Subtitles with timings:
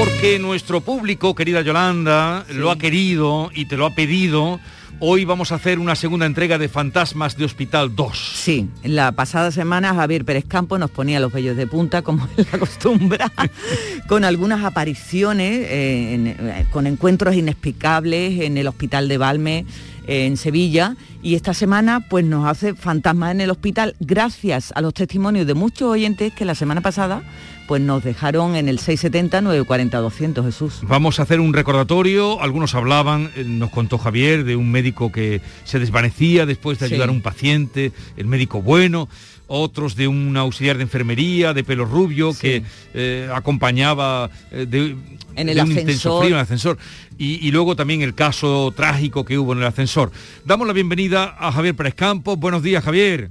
[0.00, 4.58] Porque nuestro público, querida Yolanda, lo ha querido y te lo ha pedido.
[4.98, 8.32] Hoy vamos a hacer una segunda entrega de Fantasmas de Hospital 2.
[8.34, 12.50] Sí, la pasada semana Javier Pérez Campo nos ponía los vellos de punta, como es
[12.50, 13.18] la costumbre,
[14.08, 19.66] con algunas apariciones, eh, eh, con encuentros inexplicables en el Hospital de Valme,
[20.06, 24.80] eh, en Sevilla, y esta semana pues nos hace Fantasmas en el Hospital, gracias a
[24.80, 27.22] los testimonios de muchos oyentes que la semana pasada
[27.68, 30.80] pues nos dejaron en el 670-940-200, Jesús.
[30.82, 35.40] Vamos a hacer un recordatorio, algunos hablaban, eh, nos contó Javier, de un médico que
[35.62, 39.08] se desvanecía después de ayudar a un paciente, el médico bueno,
[39.50, 42.62] otros de un auxiliar de enfermería, de pelo rubio, que
[42.94, 44.96] eh, acompañaba eh, de,
[45.34, 46.78] en el un intenso frío en el ascensor.
[47.18, 50.12] Y, y, luego también el caso trágico que hubo en el ascensor.
[50.44, 52.38] Damos la bienvenida a Javier Pérez Campos.
[52.38, 53.30] Buenos días, Javier.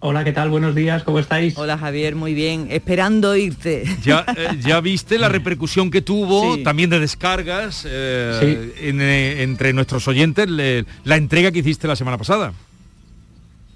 [0.00, 0.50] Hola, ¿qué tal?
[0.50, 1.56] Buenos días, ¿cómo estáis?
[1.56, 3.84] Hola Javier, muy bien, esperando irte.
[4.02, 10.06] Ya, eh, ya viste la repercusión que tuvo, también de descargas, eh, eh, entre nuestros
[10.06, 12.52] oyentes, la entrega que hiciste la semana pasada.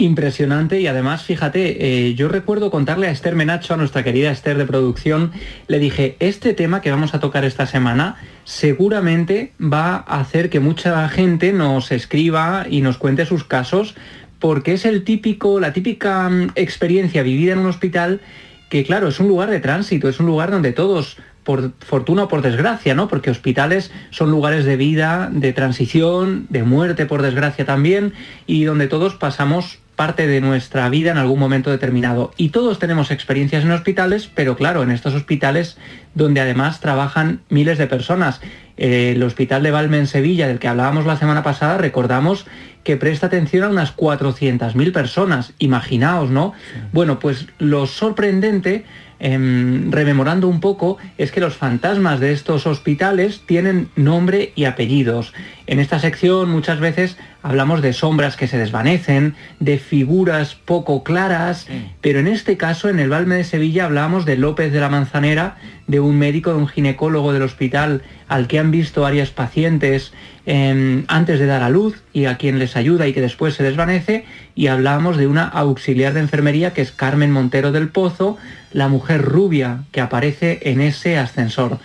[0.01, 4.65] Impresionante y además, fíjate, yo recuerdo contarle a Esther Menacho, a nuestra querida Esther de
[4.65, 5.31] producción,
[5.67, 10.59] le dije, este tema que vamos a tocar esta semana seguramente va a hacer que
[10.59, 13.95] mucha gente nos escriba y nos cuente sus casos
[14.39, 18.23] porque es el típico, la típica mm, experiencia vivida en un hospital
[18.71, 22.29] que claro, es un lugar de tránsito, es un lugar donde todos, por fortuna o
[22.29, 23.07] por desgracia, ¿no?
[23.07, 28.15] Porque hospitales son lugares de vida, de transición, de muerte por desgracia también,
[28.47, 32.33] y donde todos pasamos parte de nuestra vida en algún momento determinado.
[32.39, 35.77] Y todos tenemos experiencias en hospitales, pero claro, en estos hospitales
[36.15, 38.41] donde además trabajan miles de personas.
[38.79, 42.47] Eh, el Hospital de Valme en Sevilla, del que hablábamos la semana pasada, recordamos
[42.83, 45.53] que presta atención a unas 400.000 personas.
[45.59, 46.55] Imaginaos, ¿no?
[46.93, 48.87] Bueno, pues lo sorprendente
[49.23, 55.35] Em, rememorando un poco, es que los fantasmas de estos hospitales tienen nombre y apellidos.
[55.67, 61.69] En esta sección muchas veces hablamos de sombras que se desvanecen, de figuras poco claras,
[62.01, 65.57] pero en este caso, en el Balme de Sevilla, hablamos de López de la Manzanera,
[65.87, 70.13] de un médico, de un ginecólogo del hospital al que han visto varias pacientes
[70.47, 73.63] em, antes de dar a luz y a quien les ayuda y que después se
[73.63, 78.39] desvanece, y hablamos de una auxiliar de enfermería que es Carmen Montero del Pozo,
[78.73, 81.79] la mujer rubia que aparece en ese ascensor.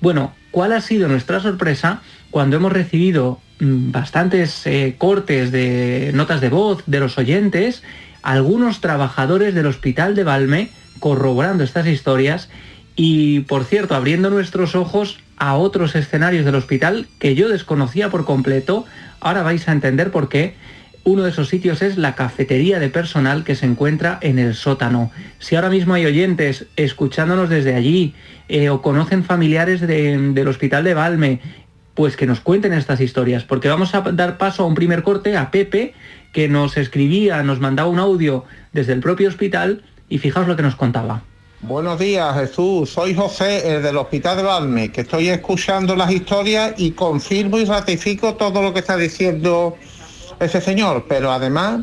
[0.00, 6.40] Bueno, ¿cuál ha sido nuestra sorpresa cuando hemos recibido mm, bastantes eh, cortes de notas
[6.40, 7.82] de voz de los oyentes,
[8.22, 12.48] algunos trabajadores del hospital de Valme corroborando estas historias
[12.96, 18.24] y, por cierto, abriendo nuestros ojos a otros escenarios del hospital que yo desconocía por
[18.24, 18.84] completo.
[19.20, 20.54] Ahora vais a entender por qué.
[21.04, 25.10] Uno de esos sitios es la cafetería de personal que se encuentra en el sótano.
[25.40, 28.14] Si ahora mismo hay oyentes escuchándonos desde allí
[28.48, 31.40] eh, o conocen familiares del hospital de Valme,
[31.94, 35.36] pues que nos cuenten estas historias, porque vamos a dar paso a un primer corte
[35.36, 35.94] a Pepe,
[36.32, 40.62] que nos escribía, nos mandaba un audio desde el propio hospital y fijaos lo que
[40.62, 41.24] nos contaba.
[41.62, 46.74] Buenos días Jesús, soy José, el del Hospital de Valme, que estoy escuchando las historias
[46.76, 49.76] y confirmo y ratifico todo lo que está diciendo
[50.44, 51.80] ese señor, pero además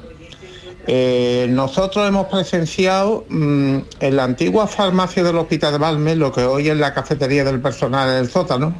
[0.87, 6.43] eh, nosotros hemos presenciado mm, en la antigua farmacia del Hospital de Valme, lo que
[6.43, 8.73] hoy es la cafetería del personal en el sótano,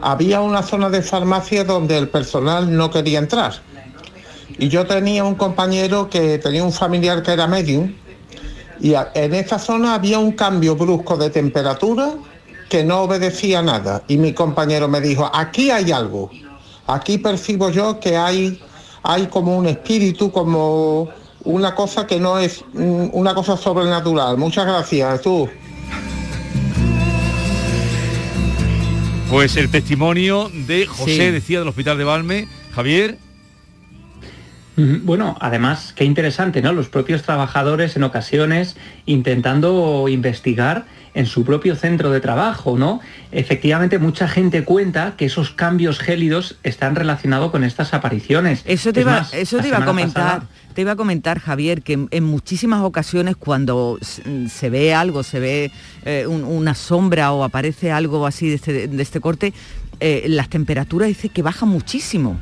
[0.00, 3.54] había una zona de farmacia donde el personal no quería entrar.
[4.58, 7.92] Y yo tenía un compañero que tenía un familiar que era medium
[8.80, 12.14] y en esa zona había un cambio brusco de temperatura
[12.68, 14.02] que no obedecía nada.
[14.08, 16.30] Y mi compañero me dijo, aquí hay algo.
[16.88, 18.58] Aquí percibo yo que hay,
[19.02, 21.10] hay como un espíritu, como
[21.44, 24.38] una cosa que no es mm, una cosa sobrenatural.
[24.38, 25.48] Muchas gracias, tú.
[29.30, 32.48] Pues el testimonio de José, decía, del Hospital de Valme.
[32.74, 33.18] Javier.
[34.76, 36.72] Bueno, además, qué interesante, ¿no?
[36.72, 38.76] Los propios trabajadores en ocasiones
[39.06, 40.86] intentando investigar
[41.18, 43.00] en su propio centro de trabajo, ¿no?
[43.32, 48.62] Efectivamente, mucha gente cuenta que esos cambios gélidos están relacionados con estas apariciones.
[48.64, 50.42] Eso te, iba, eso te iba a comentar.
[50.74, 55.72] te iba a comentar, Javier, que en, muchísimas ocasiones cuando se ve algo, se ve
[56.04, 59.52] eh, una sombra o aparece algo así de este, de este corte,
[59.98, 62.38] eh, las temperaturas dice que bajan muchísimo.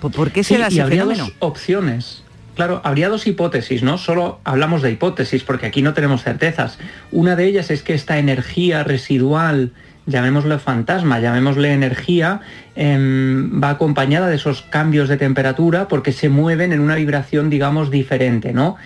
[0.00, 2.24] ¿Por qué se da ese habría Dos opciones.
[2.56, 3.98] Claro, habría dos hipótesis, ¿no?
[3.98, 6.78] Solo hablamos de hipótesis porque aquí no tenemos certezas.
[7.12, 9.72] Una de ellas es que esta energía residual
[10.06, 12.40] llamémosle fantasma, llamémosle energía,
[12.76, 17.90] em, va acompañada de esos cambios de temperatura porque se mueven en una vibración, digamos,
[17.90, 18.76] diferente, ¿no?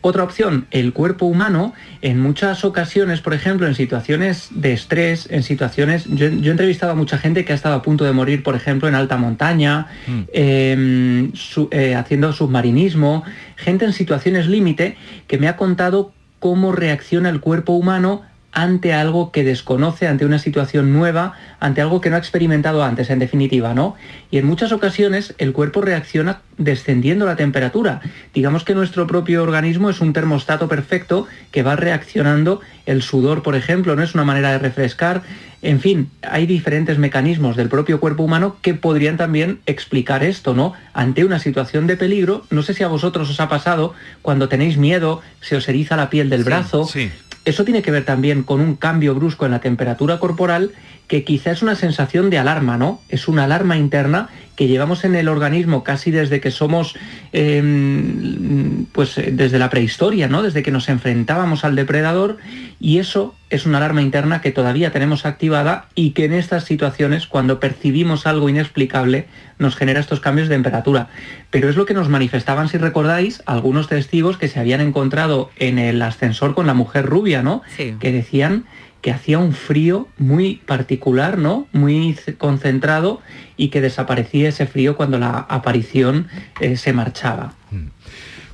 [0.00, 5.42] Otra opción, el cuerpo humano, en muchas ocasiones, por ejemplo, en situaciones de estrés, en
[5.42, 6.04] situaciones...
[6.06, 8.88] Yo, he entrevistado a mucha gente que ha estado a punto de morir, por ejemplo,
[8.88, 10.20] en alta montaña, mm.
[10.32, 11.32] em,
[11.72, 13.24] eh, haciendo submarinismo,
[13.56, 14.96] gente en situaciones límite
[15.26, 18.22] que me ha contado cómo reacciona el cuerpo humano
[18.58, 23.08] ante algo que desconoce, ante una situación nueva, ante algo que no ha experimentado antes,
[23.08, 23.94] en definitiva, ¿no?
[24.32, 28.00] Y en muchas ocasiones el cuerpo reacciona descendiendo la temperatura.
[28.34, 32.60] Digamos que nuestro propio organismo es un termostato perfecto que va reaccionando.
[32.84, 35.22] El sudor, por ejemplo, no es una manera de refrescar.
[35.62, 40.72] En fin, hay diferentes mecanismos del propio cuerpo humano que podrían también explicar esto, ¿no?
[40.94, 44.78] Ante una situación de peligro, no sé si a vosotros os ha pasado cuando tenéis
[44.78, 46.84] miedo, se os eriza la piel del brazo.
[46.86, 47.12] Sí
[47.48, 50.72] eso tiene que ver también con un cambio brusco en la temperatura corporal
[51.08, 53.00] que quizá es una sensación de alarma, ¿no?
[53.08, 56.96] Es una alarma interna que llevamos en el organismo casi desde que somos,
[57.32, 60.42] em, pues desde la prehistoria, ¿no?
[60.42, 62.36] Desde que nos enfrentábamos al depredador
[62.78, 67.26] y eso es una alarma interna que todavía tenemos activada y que en estas situaciones,
[67.26, 69.26] cuando percibimos algo inexplicable,
[69.58, 71.08] nos genera estos cambios de temperatura.
[71.50, 75.78] Pero es lo que nos manifestaban, si recordáis, algunos testigos que se habían encontrado en
[75.78, 77.62] el ascensor con la mujer rubia, ¿no?
[77.76, 78.64] Que decían
[79.00, 81.66] que hacía un frío muy particular, ¿no?
[81.72, 83.20] Muy concentrado
[83.56, 86.28] y que desaparecía ese frío cuando la aparición
[86.60, 87.54] eh, se marchaba.
[87.70, 87.88] Mm.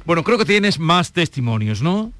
[0.04, 2.12] Bueno, creo que tienes más testimonios, ¿no?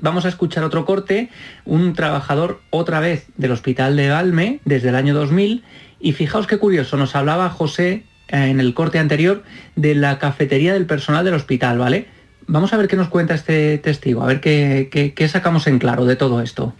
[0.00, 1.30] Vamos a escuchar otro corte,
[1.64, 5.62] un trabajador otra vez del Hospital de Valme desde el año 2000
[6.00, 9.44] y fijaos qué curioso, nos hablaba José eh, en el corte anterior
[9.76, 12.08] de la cafetería del personal del hospital, ¿vale?
[12.48, 16.04] Vamos a ver qué nos cuenta este testigo, a ver qué, qué sacamos en claro
[16.04, 16.74] de todo esto.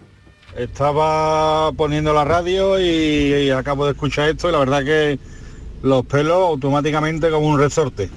[0.56, 5.18] Estaba poniendo la radio y, acabo de escuchar esto y la verdad que
[5.82, 8.10] los pelos automáticamente como un resorte.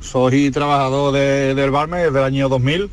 [0.00, 2.88] Soy trabajador del Barme desde el año 2000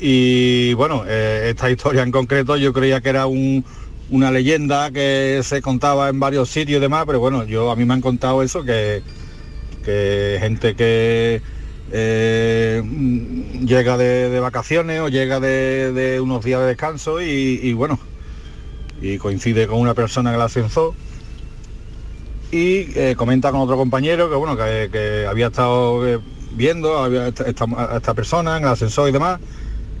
[0.00, 5.62] y bueno, eh, esta historia en concreto yo creía que era una leyenda que se
[5.62, 8.64] contaba en varios sitios y demás, pero bueno, yo a mí me han contado eso,
[8.64, 9.02] que,
[9.84, 11.40] que gente que
[11.94, 12.82] eh,
[13.66, 17.98] llega de, vacaciones o llega de, unos días de descanso y, bueno,
[19.02, 20.94] y coincide con una persona en el ascensor
[22.50, 26.18] y eh, comenta con otro compañero que bueno, que, había estado eh,
[26.52, 29.38] viendo a esta, persona en el ascensor y demás,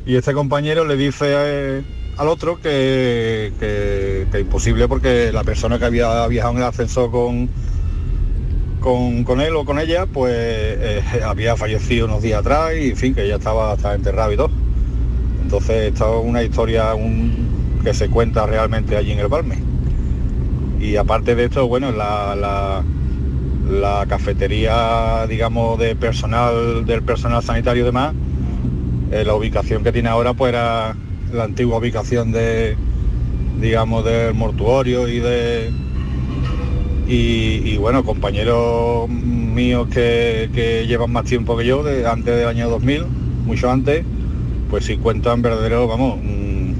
[0.06, 1.84] y este compañero le dice
[2.16, 7.10] al otro que, que, que imposible porque la persona que había viajado en el ascensor
[7.10, 7.50] con
[8.82, 13.14] con, él o con ella, pues eh, había fallecido unos días atrás y en fin,
[13.14, 14.50] que ya estaba hasta enterrado y todo.
[15.42, 16.92] Entonces esta es una historia
[17.82, 19.58] que se cuenta realmente allí en el Balme.
[20.80, 27.86] Y aparte de esto, bueno, la, la, cafetería, digamos, de personal, del personal sanitario y
[27.86, 28.14] demás,
[29.12, 30.96] eh, la ubicación que tiene ahora pues era
[31.32, 32.76] la antigua ubicación de,
[33.60, 35.70] digamos, del mortuorio y de,
[37.06, 43.04] y, bueno, compañeros míos que, llevan más tiempo que yo, de, antes del año 2000,
[43.44, 44.04] mucho antes,
[44.70, 46.72] pues sí cuentan verdaderos, vamos, mm,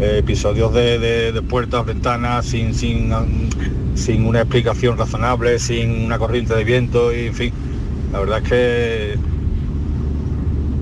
[0.00, 3.10] episodios de, puertas, ventanas, sin, sin,
[3.94, 7.52] sin una explicación razonable, sin una corriente de viento, y en fin,
[8.12, 9.18] la verdad es que...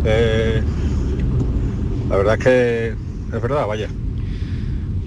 [0.05, 0.63] Eh,
[2.09, 2.89] la verdad es que
[3.37, 3.89] es verdad, vaya.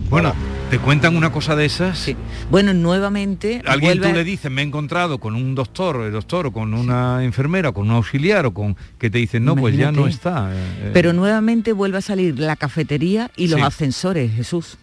[0.10, 0.49] Bueno.
[0.70, 1.98] ¿Te cuentan una cosa de esas?
[1.98, 2.16] Sí.
[2.52, 3.64] Bueno, nuevamente...
[3.66, 7.24] Alguien tú le dices, me he encontrado con un doctor, el doctor, o con una
[7.24, 8.78] enfermera, con un auxiliar, o con...
[9.00, 10.52] que te dicen, no, pues ya no está.
[10.54, 10.92] Eh, eh".
[10.94, 14.78] Pero nuevamente vuelve a salir la cafetería y los ascensores, Jesús.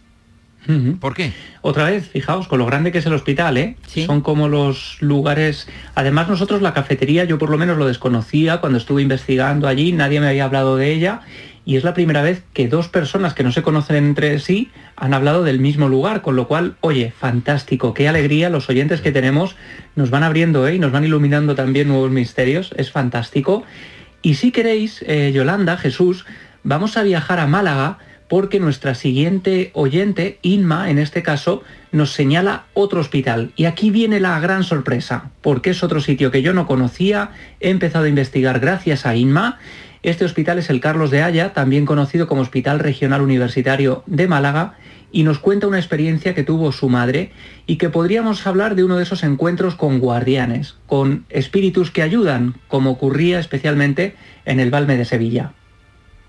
[0.99, 1.33] ¿Por qué?
[1.61, 3.77] Otra vez, fijaos, con lo grande que es el hospital, ¿eh?
[4.07, 5.69] Son como los lugares...
[5.95, 10.19] Además, nosotros la cafetería, yo por lo menos lo desconocía cuando estuve investigando allí, nadie
[10.19, 11.21] me había hablado de ella
[11.67, 15.13] y es la primera vez que dos personas que no se conocen entre sí han
[15.13, 19.57] hablado del mismo lugar, con lo cual, oye, fantástico, qué alegría, los oyentes que tenemos
[19.97, 20.77] nos van abriendo ¿eh?
[20.77, 23.65] y nos van iluminando también nuevos misterios, es fantástico.
[24.23, 26.25] Y si queréis, eh, Yolanda, Jesús,
[26.63, 32.65] vamos a viajar a Málaga porque nuestra siguiente oyente, Inma, en este caso, nos señala
[32.75, 33.53] otro hospital.
[33.57, 37.31] Y aquí viene la gran sorpresa, porque es otro sitio que yo no conocía,
[37.61, 39.59] he empezado a investigar gracias a Inma.
[40.07, 44.75] Este hospital es el Carlos de Haya, también conocido como Hospital Regional Universitario de Málaga,
[45.11, 47.33] y nos cuenta una experiencia que tuvo su madre
[47.67, 52.55] y que podríamos hablar de uno de esos encuentros con guardianes, con espíritus que ayudan,
[52.69, 55.55] como ocurría especialmente en el Balme de Sevilla.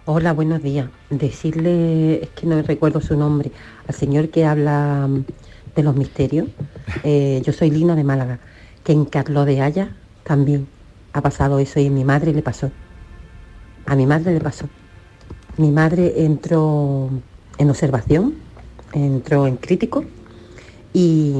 [0.06, 0.88] Hola, buenos días.
[1.12, 3.52] Decirle, es que no recuerdo su nombre,
[3.88, 5.08] al señor que habla
[5.76, 6.48] de los misterios.
[7.04, 8.40] Eh, yo soy Lina de Málaga,
[8.84, 10.68] que en Carlos de Haya también
[11.14, 12.72] ha pasado eso y a mi madre le pasó.
[13.88, 14.68] A mi madre le pasó.
[15.58, 17.10] Mi madre entró
[17.58, 18.36] en observación,
[18.94, 20.04] entró en crítico
[20.94, 21.34] y,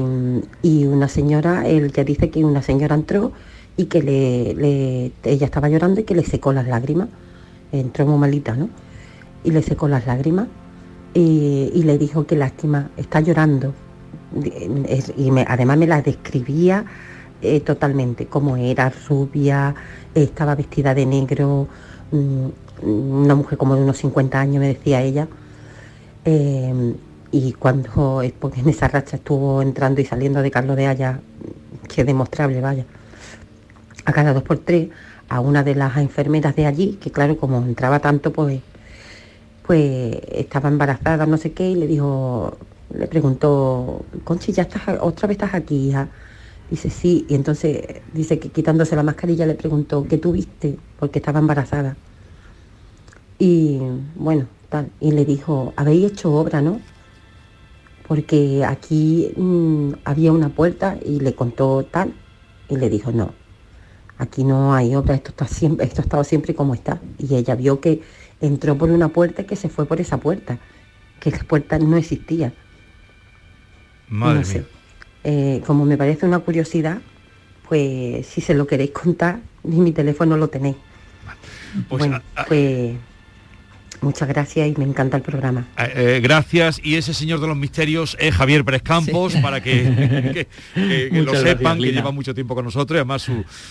[0.84, 3.32] una señora, él ya dice que una señora entró
[3.76, 7.08] y que le, ella estaba llorando y que le secó las lágrimas
[7.72, 8.68] entró muy malita, ¿no?
[9.44, 10.48] Y le secó las lágrimas
[11.14, 13.74] y, le dijo que lástima, está llorando.
[15.16, 16.84] Y además me la describía
[17.40, 19.74] eh, totalmente, como era rubia,
[20.14, 21.68] estaba vestida de negro,
[22.10, 25.28] una mujer como de unos 50 años, me decía ella.
[26.24, 26.94] Eh,
[27.30, 31.20] y cuando en esa racha estuvo entrando y saliendo de Carlos de Haya,
[31.88, 32.84] que demostrable, vaya,
[34.04, 34.88] a cada dos por tres,
[35.28, 38.60] a una de las enfermeras de allí, que claro, como entraba tanto, pues,
[39.66, 42.56] pues estaba embarazada, no sé qué, y le dijo,
[42.94, 45.92] le preguntó, Conchi, ¿ya estás, otra vez estás aquí?
[46.70, 50.78] Dice, sí, y entonces dice que quitándose la mascarilla le preguntó, ¿qué tuviste?
[50.98, 51.96] Porque estaba embarazada.
[53.38, 53.78] Y
[54.16, 56.80] bueno, tal, y le dijo, habéis hecho obra, ¿no?
[58.06, 62.12] Porque aquí mm, había una puerta y le contó tal,
[62.68, 63.32] y le dijo, no,
[64.18, 67.00] aquí no hay obra, esto, está siempre, esto ha estado siempre como está.
[67.18, 68.02] Y ella vio que
[68.40, 70.58] entró por una puerta y que se fue por esa puerta,
[71.20, 72.52] que esa puerta no existía.
[74.08, 74.77] Madre no sé.
[75.24, 77.00] Eh, como me parece una curiosidad,
[77.68, 80.76] pues si se lo queréis contar, ni mi teléfono lo tenéis.
[81.88, 82.96] Pues, bueno, pues
[84.00, 85.66] Muchas gracias y me encanta el programa.
[85.76, 86.80] Eh, eh, gracias.
[86.82, 90.46] Y ese señor de los misterios es Javier Pérez Campos, para que,
[91.10, 92.96] lo sepan, que lleva mucho tiempo con nosotros.
[92.96, 93.28] Además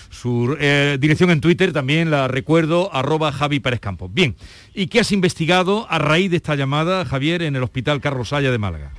[0.09, 4.13] su, eh, dirección en Twitter también la recuerdo, arroba Javi Pérez Campos.
[4.13, 4.35] Bien,
[4.73, 8.51] ¿y qué has investigado a raíz de esta llamada, Javier, en el Hospital Carlos Haya
[8.51, 8.91] de Málaga?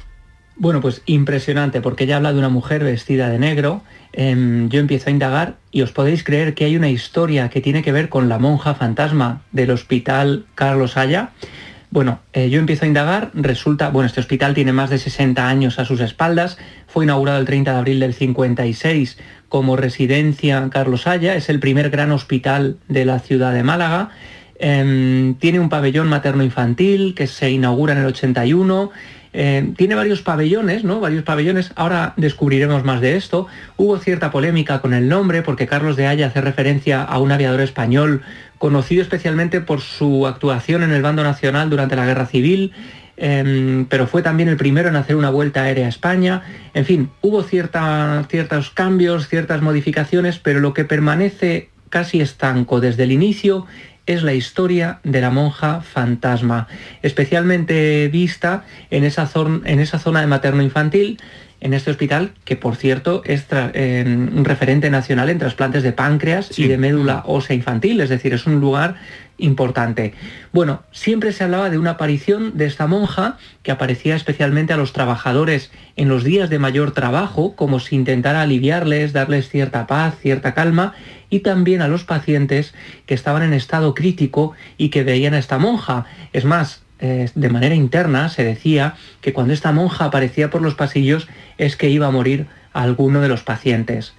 [0.60, 3.82] Bueno, pues impresionante, porque ella habla de una mujer vestida de negro.
[4.12, 7.84] Em, yo empiezo a indagar y os podéis creer que hay una historia que tiene
[7.84, 11.30] que ver con la monja fantasma del hospital Carlos Haya.
[11.90, 15.78] Bueno, eh, yo empiezo a indagar, resulta, bueno, este hospital tiene más de 60 años
[15.78, 19.16] a sus espaldas, fue inaugurado el 30 de abril del 56
[19.48, 24.10] como residencia Carlos Haya, es el primer gran hospital de la ciudad de Málaga,
[24.58, 28.90] em, tiene un pabellón materno-infantil que se inaugura en el 81,
[29.32, 31.00] eh, tiene varios pabellones, ¿no?
[31.00, 31.72] Varios pabellones.
[31.76, 33.46] Ahora descubriremos más de esto.
[33.76, 37.60] Hubo cierta polémica con el nombre porque Carlos de Haya hace referencia a un aviador
[37.60, 38.22] español
[38.58, 42.72] conocido especialmente por su actuación en el bando nacional durante la Guerra Civil.
[43.20, 46.42] Em, pero fue también el primero en hacer una vuelta aérea a España.
[46.72, 53.12] En fin, hubo ciertos cambios, ciertas modificaciones, pero lo que permanece casi estanco desde el
[53.12, 53.66] inicio
[54.08, 56.66] es la historia de la monja fantasma,
[57.02, 61.20] especialmente vista en esa, zona, de materno infantil,
[61.60, 66.68] en este hospital, que por cierto es un referente nacional en trasplantes de páncreas y
[66.68, 68.96] de médula ósea infantil, es decir, es un lugar
[69.38, 70.14] importante.
[70.52, 74.92] Bueno, siempre se hablaba de una aparición de esta monja que aparecía especialmente a los
[74.92, 80.54] trabajadores en los días de mayor trabajo, como si intentara aliviarles, darles cierta paz, cierta
[80.54, 80.94] calma,
[81.30, 82.74] y también a los pacientes
[83.06, 86.06] que estaban en estado crítico y que veían a esta monja.
[86.32, 90.74] Es más, eh, de manera interna se decía que cuando esta monja aparecía por los
[90.74, 94.14] pasillos es que iba a morir alguno de los pacientes.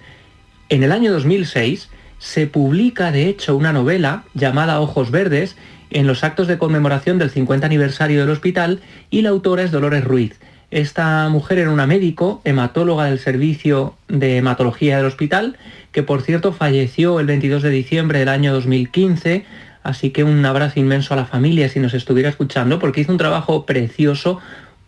[0.68, 5.56] En el año 2006 se publica de hecho una novela llamada Ojos Verdes
[5.90, 10.04] en los actos de conmemoración del 50 aniversario del hospital y la autora es Dolores
[10.04, 10.38] Ruiz.
[10.70, 15.56] Esta mujer era una médico, hematóloga del servicio de hematología del hospital,
[15.90, 19.44] que por cierto falleció el 22 de diciembre del año 2015,
[19.82, 23.18] así que un abrazo inmenso a la familia si nos estuviera escuchando, porque hizo un
[23.18, 24.40] trabajo precioso,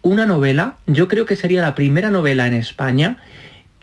[0.02, 3.18] una novela, yo creo que sería la primera novela en España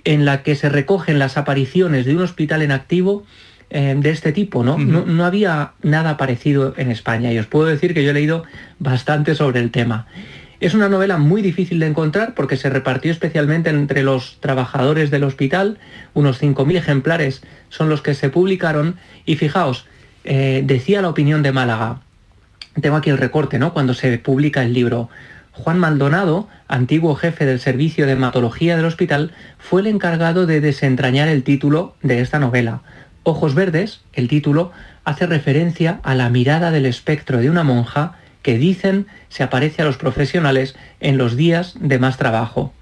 [0.03, 3.25] en la que se recogen las apariciones de un hospital en activo
[3.69, 4.77] eh, de este tipo, ¿no?
[4.77, 5.05] ¿no?
[5.05, 5.25] ¿no?
[5.25, 8.43] había nada parecido en España y os puedo decir que yo he leído
[8.79, 10.07] bastante sobre el tema.
[10.59, 15.23] Es una novela muy difícil de encontrar porque se repartió especialmente entre los trabajadores del
[15.23, 15.77] hospital,
[16.13, 19.85] unos 5.000 ejemplares son los que se publicaron y fijaos,
[20.23, 22.01] eh, decía la opinión de Málaga,
[22.81, 23.73] tengo aquí el recorte, ¿no?
[23.73, 25.09] Cuando se publica el libro.
[25.51, 31.27] Juan Maldonado, antiguo jefe del servicio de hematología del hospital, fue el encargado de desentrañar
[31.27, 32.81] el título de esta novela.
[33.23, 34.71] Ojos Verdes, el título,
[35.03, 39.85] hace referencia a la mirada del espectro de una monja que dicen se aparece a
[39.85, 42.73] los profesionales en los días de más trabajo.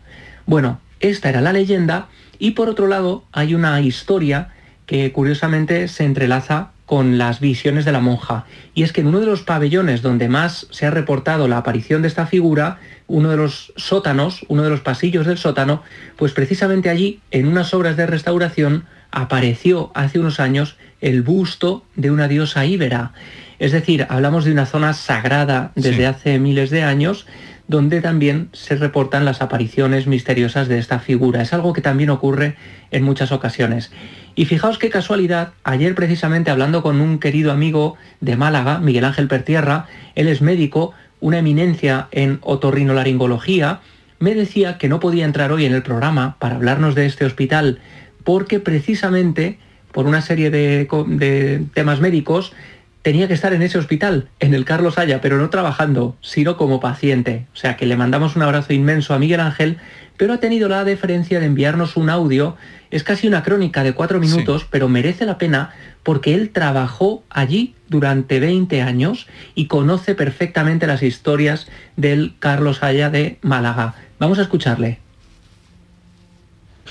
[0.45, 4.49] Bueno, esta era la leyenda y por otro lado hay una historia
[4.85, 8.45] que curiosamente se entrelaza con las visiones de la monja.
[8.73, 12.01] Y es que en uno de los pabellones donde más se ha reportado la aparición
[12.01, 15.83] de esta figura, uno de los sótanos, uno de los pasillos del sótano,
[16.15, 22.09] pues precisamente allí, en unas obras de restauración, apareció hace unos años el busto de
[22.09, 23.11] una diosa íbera.
[23.59, 27.27] Es decir, hablamos de una zona sagrada desde hace miles de años,
[27.67, 31.41] donde también se reportan las apariciones misteriosas de esta figura.
[31.41, 32.55] Es algo que también ocurre
[32.91, 33.91] en muchas ocasiones.
[34.35, 39.27] Y fijaos qué casualidad, ayer precisamente hablando con un querido amigo de Málaga, Miguel Ángel
[39.27, 43.81] Pertierra, él es médico, una eminencia en otorrinolaringología,
[44.19, 47.79] me decía que no podía entrar hoy en el programa para hablarnos de este hospital
[48.23, 49.57] porque precisamente
[49.91, 52.53] por una serie de, temas médicos
[53.01, 56.79] tenía que estar en ese hospital, en el Carlos Haya, pero no trabajando, sino como
[56.79, 57.45] paciente.
[57.53, 59.77] O sea que le mandamos un abrazo inmenso a Miguel Ángel,
[60.17, 62.57] pero ha tenido la deferencia de enviarnos un audio.
[62.91, 65.71] Es casi una crónica de cuatro minutos, pero merece la pena
[66.03, 73.09] porque él trabajó allí durante 20 años y conoce perfectamente las historias del Carlos Haya
[73.09, 73.95] de Málaga.
[74.19, 74.99] Vamos a escucharle.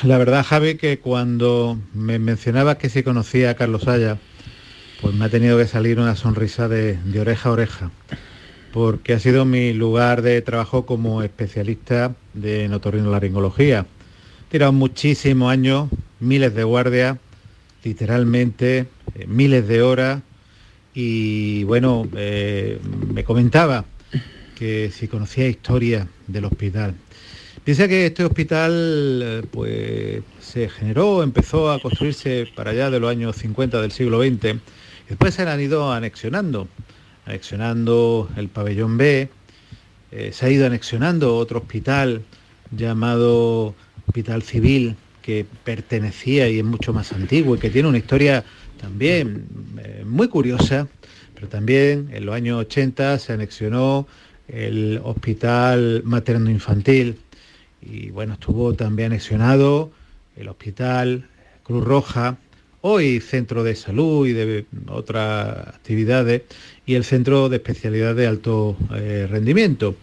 [0.03, 4.19] La verdad, Javi, que cuando me mencionabas que se conocía a Carlos Haya,
[5.01, 7.91] pues me ha tenido que salir una sonrisa de, oreja a oreja,
[8.73, 13.87] porque ha sido mi lugar de trabajo como especialista de notorrinolaringología.
[14.49, 15.89] He tirado muchísimos años,
[16.21, 17.19] miles de guardias,
[17.85, 20.23] literalmente, eh, miles de horas,
[20.95, 22.81] y bueno, eh,
[23.13, 23.85] me comentaba
[24.55, 26.95] que si conocía historia del hospital.
[27.67, 33.11] Piensa que este hospital eh, pues, se generó, empezó a construirse para allá de los
[33.11, 34.61] años 50 del siglo XX.
[35.09, 36.69] Después se han ido anexionando,
[37.27, 39.29] anexionando el pabellón B,
[40.11, 42.23] eh, se ha ido anexionando otro hospital
[42.71, 43.75] llamado
[44.07, 48.45] Hospital Civil, que pertenecía y es mucho más antiguo y que tiene una historia
[48.81, 49.47] también
[49.79, 50.89] eh, muy curiosa,
[51.35, 54.07] pero también en los años 80 se anexionó
[54.49, 57.19] el Hospital Materno Infantil,
[57.83, 59.91] y bueno, estuvo también anexionado
[60.37, 61.29] el hospital
[61.63, 62.39] Cruz Roja,
[62.89, 66.43] hoy centro de salud y de otras actividades,
[66.87, 69.97] y el centro de especialidad de alto eh, rendimiento.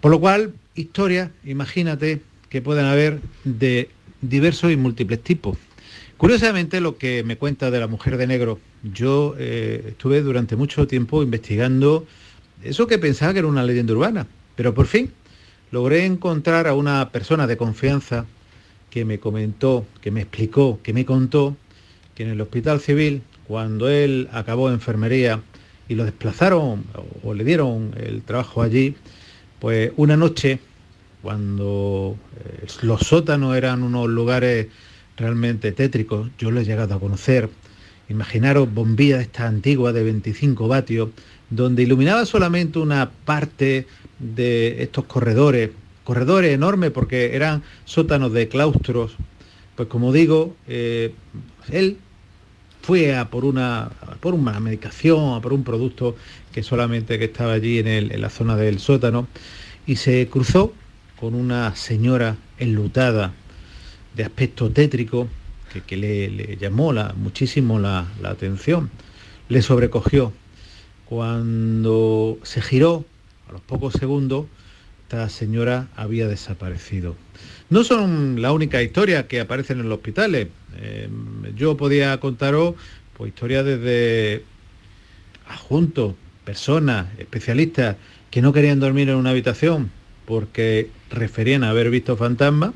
[0.00, 3.90] Por lo cual, historias, imagínate, que pueden haber de
[4.20, 5.58] diversos y múltiples tipos.
[6.18, 10.86] Curiosamente, lo que me cuenta de la mujer de negro, yo eh, estuve durante mucho
[10.86, 12.06] tiempo investigando
[12.62, 15.10] eso que pensaba que era una leyenda urbana, pero por fin
[15.72, 18.24] logré encontrar a una persona de confianza
[18.92, 21.56] que me comentó, que me explicó, que me contó
[22.14, 25.40] que en el hospital civil, cuando él acabó enfermería
[25.88, 26.84] y lo desplazaron
[27.22, 28.94] o, le dieron el trabajo allí,
[29.58, 30.58] pues una noche,
[31.22, 34.68] cuando eh, los sótanos eran unos lugares
[35.16, 37.48] realmente tétricos, yo lo he llegado a conocer,
[38.08, 41.10] imaginaros bombillas esta antigua de 25 vatios,
[41.50, 43.86] donde iluminaba solamente una parte
[44.18, 45.70] de estos corredores,
[46.04, 49.16] corredores enormes porque eran sótanos de claustros,
[49.76, 51.14] pues como digo, eh,
[51.70, 51.98] él
[52.82, 56.16] fue a por una, por una medicación, a por un producto
[56.52, 59.28] que solamente que estaba allí en, la zona del sótano
[59.86, 60.72] y se cruzó
[61.18, 63.32] con una señora enlutada
[64.14, 65.28] de aspecto tétrico
[65.86, 68.90] que, le, llamó la, muchísimo la atención,
[69.48, 70.32] le sobrecogió.
[71.06, 73.04] Cuando se giró
[73.48, 74.46] a los pocos segundos,
[75.12, 77.16] esta señora había desaparecido.
[77.68, 80.48] No son la única historia que aparecen en los hospitales.
[80.78, 81.06] Eh,
[81.54, 82.76] yo podía contaros
[83.14, 84.42] pues, historias desde
[85.46, 86.14] adjuntos,
[86.46, 87.96] personas, especialistas
[88.30, 89.90] que no querían dormir en una habitación
[90.24, 92.72] porque referían a haber visto fantasmas,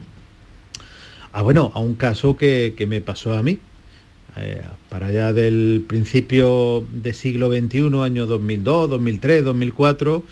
[1.33, 3.61] a bueno, a un caso que, que me pasó a mí.
[4.37, 10.23] Eh, para allá del principio del siglo XXI, año 2002, 2003, 2004,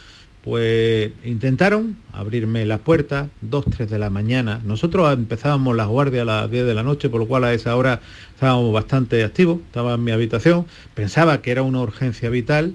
[0.45, 4.61] pues intentaron abrirme la puerta, 2, 3 de la mañana.
[4.63, 7.75] Nosotros empezábamos las guardias a las 10 de la noche, por lo cual a esa
[7.75, 8.03] hora
[8.35, 12.75] estábamos bastante activos, estaba en mi habitación, pensaba que era una urgencia vital,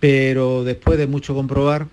[0.00, 1.86] pero después de mucho comprobar,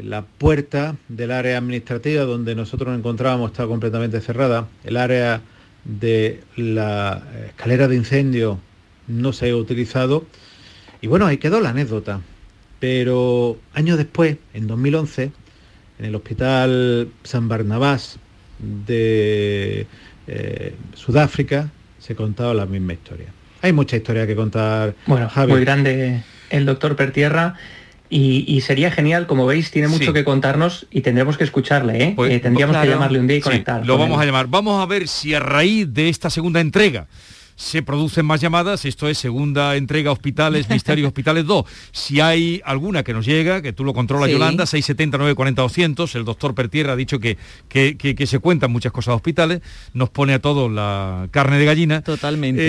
[0.00, 5.40] la puerta del área administrativa donde nosotros nos encontrábamos estaba completamente cerrada, el área
[5.84, 8.60] de la escalera de incendio
[9.08, 10.24] no se ha utilizado,
[11.00, 12.20] y bueno, ahí quedó la anécdota
[12.80, 15.30] Pero años después, en 2011,
[15.98, 18.18] en el Hospital San Barnabás
[18.58, 19.86] de
[20.26, 23.26] eh, Sudáfrica, se contaba la misma historia.
[23.62, 24.94] Hay mucha historia que contar.
[25.06, 25.52] Bueno, Javi.
[25.52, 27.54] muy grande el doctor Pertierra.
[28.12, 30.12] Y, y sería genial, como veis, tiene mucho Sí.
[30.12, 32.12] que contarnos y tendremos que escucharle, ¿eh?
[32.16, 32.88] Pues, Eh, tendríamos claro.
[32.88, 33.86] que llamarle un día y Sí, conectar.
[33.86, 34.22] lo con vamos él.
[34.22, 34.46] a llamar.
[34.48, 37.06] Vamos a ver si a raíz de esta segunda entrega
[37.60, 41.64] se producen más llamadas, esto es segunda entrega Hospitales, Misterios Hospitales 2.
[41.92, 44.32] Si hay alguna que nos llega, que tú lo controlas, Sí.
[44.32, 47.36] Yolanda, 670 940 200, el doctor Pertierra ha dicho que,
[47.68, 49.60] que, que- que se cuentan muchas cosas de hospitales,
[49.92, 52.00] nos pone a todos la carne de gallina.
[52.00, 52.62] Totalmente.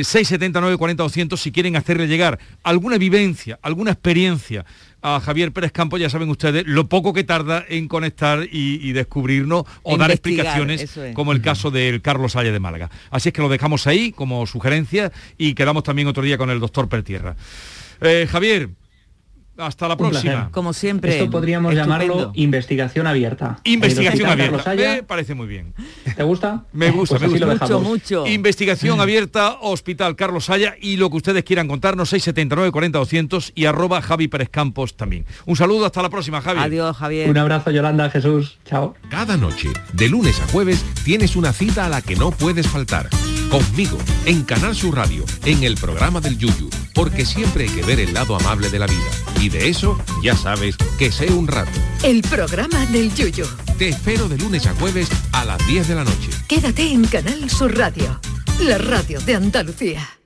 [0.00, 4.64] Eh, 670 940 200, si quieren hacerle llegar alguna vivencia, alguna experiencia
[5.02, 8.92] a Javier Pérez Campos, ya saben ustedes lo poco que tarda en conectar y, y
[8.92, 11.14] descubrirnos o dar explicaciones es.
[11.14, 12.90] como el caso del Carlos Haya de Málaga.
[13.10, 16.60] Así es que lo dejamos ahí como sugerencia y quedamos también otro día con el
[16.60, 17.36] doctor Pertierra.
[18.00, 18.70] Eh, Javier,
[19.58, 20.30] hasta la Un placer.
[20.30, 20.50] próxima.
[20.52, 21.18] Como siempre.
[21.18, 22.04] Esto podríamos estupendo.
[22.06, 23.58] llamarlo investigación abierta.
[23.64, 24.62] Investigación abierta.
[24.64, 25.74] Carlos Haya, Me parece muy bien.
[26.16, 26.64] ¿Te gusta?
[26.72, 27.66] Me gusta, Pues me así gusta.
[27.68, 27.88] lo Mucho,
[28.20, 28.26] mucho.
[28.26, 33.64] Investigación abierta, Hospital Carlos Saya y lo que ustedes quieran contarnos, 679 40 200 y
[33.66, 35.24] arroba Javi Pérez Campos también.
[35.46, 36.60] Un saludo, hasta la próxima, Javi.
[36.60, 37.28] Adiós, Javier.
[37.28, 38.58] Un abrazo, Yolanda, Jesús.
[38.64, 38.94] Chao.
[39.10, 43.08] Cada noche, de lunes a jueves, tienes una cita a la que no puedes faltar.
[43.50, 47.98] Conmigo, en Canal Sur Radio, en el programa del Yuyu, porque siempre hay que ver
[47.98, 48.98] el lado amable de la vida.
[49.40, 51.70] Y de eso, ya sabes, que sé un rato.
[52.02, 53.46] El programa del Yuyo.
[53.78, 56.30] Te espero de lunes a jueves a las 10 de la noche.
[56.48, 58.20] Quédate en Canal Sur Radio,
[58.60, 60.17] la radio de Andalucía.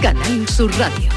[0.00, 1.08] Canal Sur Radio.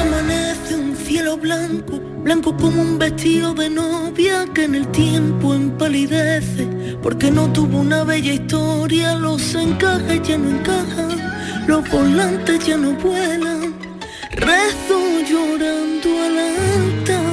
[0.00, 6.66] Amanece un cielo blanco, blanco como un vestido de novia que en el tiempo empalidece,
[7.02, 12.92] porque no tuvo una bella historia, los encajes ya no encajan, los volantes ya no
[12.92, 13.74] vuelan,
[14.32, 17.31] rezo llorando al altar.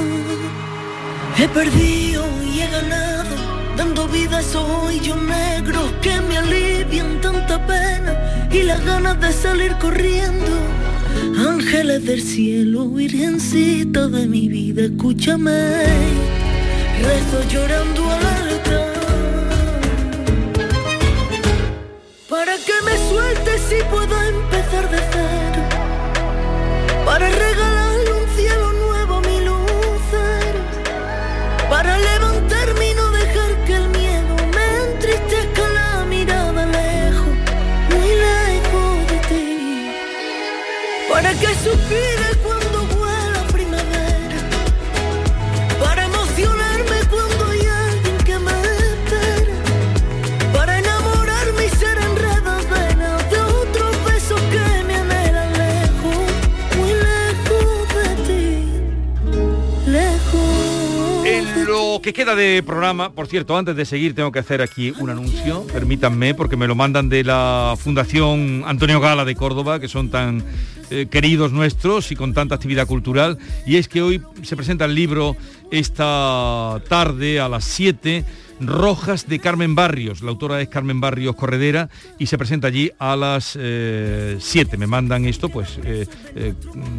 [1.40, 3.34] He perdido y he ganado,
[3.74, 9.32] dando vida a esos hoyos negros que me alivian tanta pena y las ganas de
[9.32, 10.52] salir corriendo.
[11.48, 15.86] Ángeles del cielo, virgencita de mi vida, escúchame.
[17.08, 18.92] Rezo llorando al altar.
[22.28, 25.62] Para que me sueltes y pueda empezar de cero.
[27.06, 27.79] Para regalarle
[31.80, 32.19] Para levantarme y
[62.36, 66.56] de programa, por cierto, antes de seguir tengo que hacer aquí un anuncio, permítanme, porque
[66.56, 70.44] me lo mandan de la Fundación Antonio Gala de Córdoba, que son tan
[70.90, 74.94] eh, queridos nuestros y con tanta actividad cultural, y es que hoy se presenta el
[74.94, 75.36] libro
[75.70, 78.24] esta tarde a las 7.
[78.60, 81.88] Rojas de Carmen Barrios, la autora es Carmen Barrios Corredera
[82.18, 84.76] y se presenta allí a las 7.
[84.76, 86.52] Me mandan esto pues eh, eh,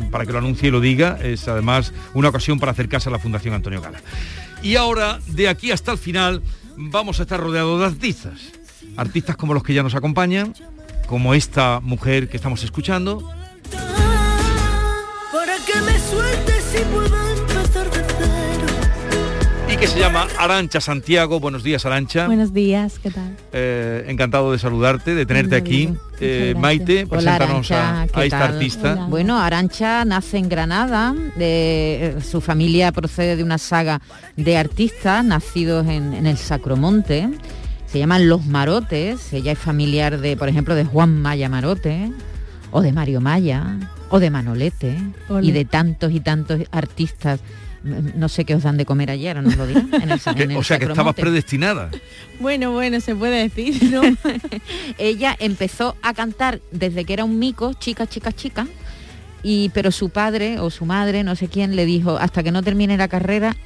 [0.10, 1.20] para que lo anuncie y lo diga.
[1.22, 4.02] Es además una ocasión para acercarse a la Fundación Antonio Gala.
[4.63, 6.41] Y ahora, de aquí hasta el final,
[6.78, 8.39] vamos a estar rodeados de artistas.
[8.95, 10.54] Artistas como los que ya nos acompañan,
[11.08, 13.28] como esta mujer que estamos escuchando.
[19.82, 21.39] Que se llama Arancha Santiago.
[21.39, 22.28] Buenos días, Arancha.
[22.28, 23.36] Buenos días, ¿qué tal?
[23.52, 25.89] Eh, encantado de saludarte, de tenerte aquí.
[26.20, 29.08] Eh, Maite, Hola, preséntanos a, Arantxa, a ¿qué esta artista.
[29.10, 34.02] Bueno, Arancha nace en Granada, de, eh, su familia procede de una saga
[34.38, 37.28] de artistas nacidos en, en el Sacromonte,
[37.88, 42.12] se llaman Los Marotes, ella es familiar de, por ejemplo, de Juan Maya Marote,
[42.70, 44.96] o de Mario Maya, o de Manolete,
[45.28, 45.48] Ole.
[45.48, 47.39] y de tantos y tantos artistas.
[47.84, 49.89] No sé qué os dan de comer ayer, ¿o nos lo dirán?
[49.94, 51.89] En el, sa- Que- en el o sea que estabas predestinada.
[52.39, 54.02] Bueno, bueno, se puede decir, ¿no?
[54.98, 58.67] ella empezó a cantar desde que era un mico, chica, chica, chica,
[59.44, 62.62] y pero su padre o su madre, no sé quién, le dijo, hasta que no
[62.62, 63.58] termine la carrera,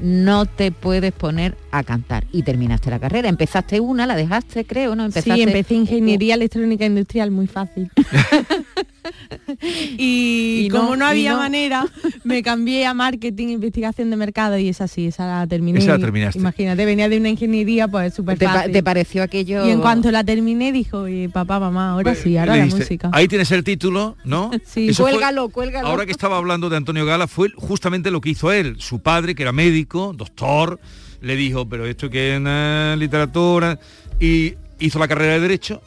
[0.00, 2.24] no te puedes poner a cantar.
[2.32, 3.28] Y terminaste la carrera.
[3.28, 5.04] Empezaste una, la dejaste, creo, ¿no?
[5.04, 7.88] Empezaste Sí, empecé ingeniería electrónica industrial, muy fácil.
[9.98, 11.38] y, Y como no y había no.
[11.38, 11.86] manera,
[12.24, 15.78] me cambié a marketing, investigación de mercado y esa sí, esa la terminé.
[15.78, 16.38] Esa la Y, terminaste.
[16.38, 18.72] Imagínate, venía de una ingeniería, pues súper ¿Te, pa- fácil.
[18.72, 19.66] te pareció aquello?
[19.66, 23.10] Y en cuanto la terminé, dijo, "Oye, papá, mamá, ahora sí, ahora la música.
[23.12, 24.50] Ahí tienes el título, ¿no?
[24.64, 24.88] Sí.
[24.90, 25.88] Eso fue- Cuélgalo, cuélgalo.
[25.88, 28.76] ahora que estaba hablando de Antonio Gala, fue justamente lo que hizo él.
[28.78, 30.78] Su padre, que era médico, doctor,
[31.20, 33.78] le dijo, pero esto que es una literatura,
[34.20, 35.82] y hizo la carrera de Derecho,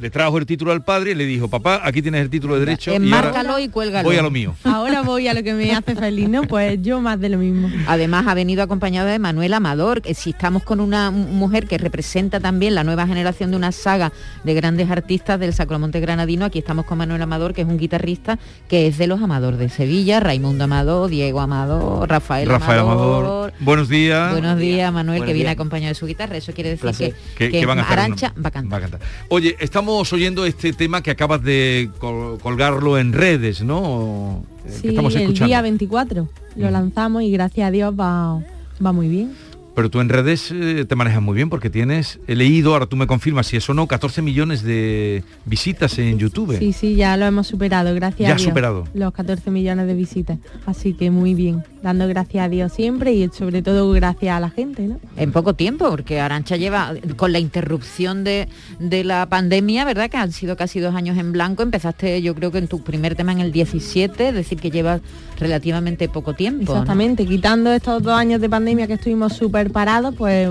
[0.00, 2.60] le trajo el título al padre y le dijo, papá, aquí tienes el título de
[2.60, 4.08] Derecho y Enmárcalo y cuélgalo.
[4.08, 4.54] voy a lo mío.
[4.64, 6.42] Ahora voy a lo que me hace feliz, ¿no?
[6.42, 7.70] Pues yo más de lo mismo.
[7.86, 12.40] Además ha venido acompañado de Manuel Amador, que si estamos con una mujer que representa
[12.40, 14.12] también la nueva generación de una saga
[14.44, 18.38] de grandes artistas del Sacromonte Granadino, aquí estamos con Manuel Amador, que es un guitarrista
[18.68, 23.24] que es de los Amador de Sevilla, Raimundo Amador, Diego Amador, Rafael, Rafael Amador.
[23.24, 24.32] Amador, buenos días.
[24.32, 26.36] Buenos días, Manuel, Buenos que viene acompañado de su guitarra.
[26.36, 27.14] Eso quiere decir Placer.
[27.36, 28.72] que, Que- que van a hacer Arancha una- va a cantar.
[28.72, 29.00] Va a cantar.
[29.28, 34.42] Oye, estamos oyendo este tema que acabas de col- colgarlo en redes, ¿no?
[34.66, 35.46] Eh, Sí, estamos el escuchando.
[35.48, 38.40] día 24 lo lanzamos y gracias a Dios va,
[38.84, 39.32] va muy bien.
[39.74, 42.96] Pero tú en redes eh, te manejas muy bien porque tienes, he leído, ahora tú
[42.96, 46.58] me confirmas si eso no, 14 millones de visitas en YouTube.
[46.58, 48.48] Sí, sí, ya lo hemos superado, gracias Ya a Dios.
[48.48, 48.84] superado.
[48.94, 50.38] Los 14 millones de visitas.
[50.66, 54.50] Así que muy bien, dando gracias a Dios siempre y sobre todo gracias a la
[54.50, 54.98] gente, ¿no?
[55.16, 60.10] En poco tiempo, porque Arancha lleva, con la interrupción de, de la pandemia, ¿verdad?
[60.10, 61.62] Que han sido casi dos años en blanco.
[61.62, 65.00] Empezaste, yo creo que en tu primer tema en el 17, es decir, que llevas
[65.38, 66.72] relativamente poco tiempo.
[66.72, 66.80] ¿no?
[66.80, 70.48] Exactamente, quitando estos dos años de pandemia que estuvimos súper parados, pues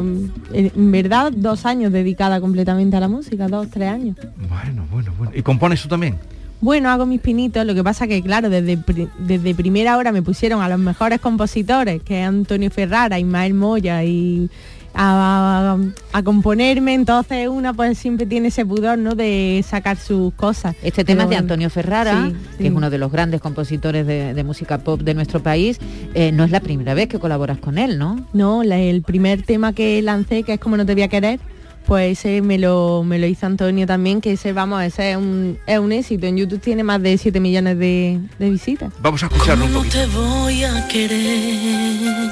[0.53, 4.15] en verdad dos años dedicada completamente a la música, dos, tres años.
[4.47, 5.31] Bueno, bueno, bueno.
[5.35, 6.15] ¿Y compones tú también?
[6.61, 8.77] Bueno, hago mis pinitos, lo que pasa que claro, desde,
[9.17, 14.03] desde primera hora me pusieron a los mejores compositores, que es Antonio Ferrara, Ismael Moya
[14.03, 14.49] y
[14.93, 19.15] a, a- a componerme, entonces una pues siempre tiene ese pudor, ¿no?
[19.15, 20.75] De sacar sus cosas.
[20.81, 22.67] Este tema Pero es de Antonio Ferrara, sí, que sí.
[22.67, 25.79] es uno de los grandes compositores de, de música pop de nuestro país.
[26.13, 28.25] Eh, no es la primera vez que colaboras con él, ¿no?
[28.33, 31.39] No, la- el primer tema que lancé, que es Como no te voy a querer,
[31.85, 35.57] pues ese me lo, me lo hizo Antonio también, que ese, vamos, ese es un,
[35.65, 36.27] es un éxito.
[36.27, 38.91] En YouTube tiene más de 7 millones de, de visitas.
[39.01, 42.29] Vamos a escucharlo un No te voy a querer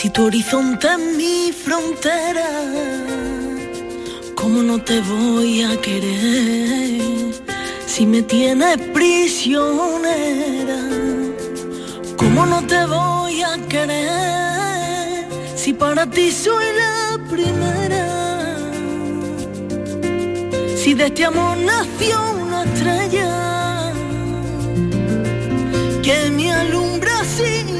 [0.00, 2.48] si tu horizonte es mi frontera.
[4.34, 7.34] ¿Cómo no te voy a querer
[7.86, 10.80] si me tienes prisionera?
[12.16, 18.06] ¿Cómo no te voy a querer si para ti soy la primera?
[20.82, 23.92] Si de este amor nació una estrella
[26.02, 27.79] que me alumbra si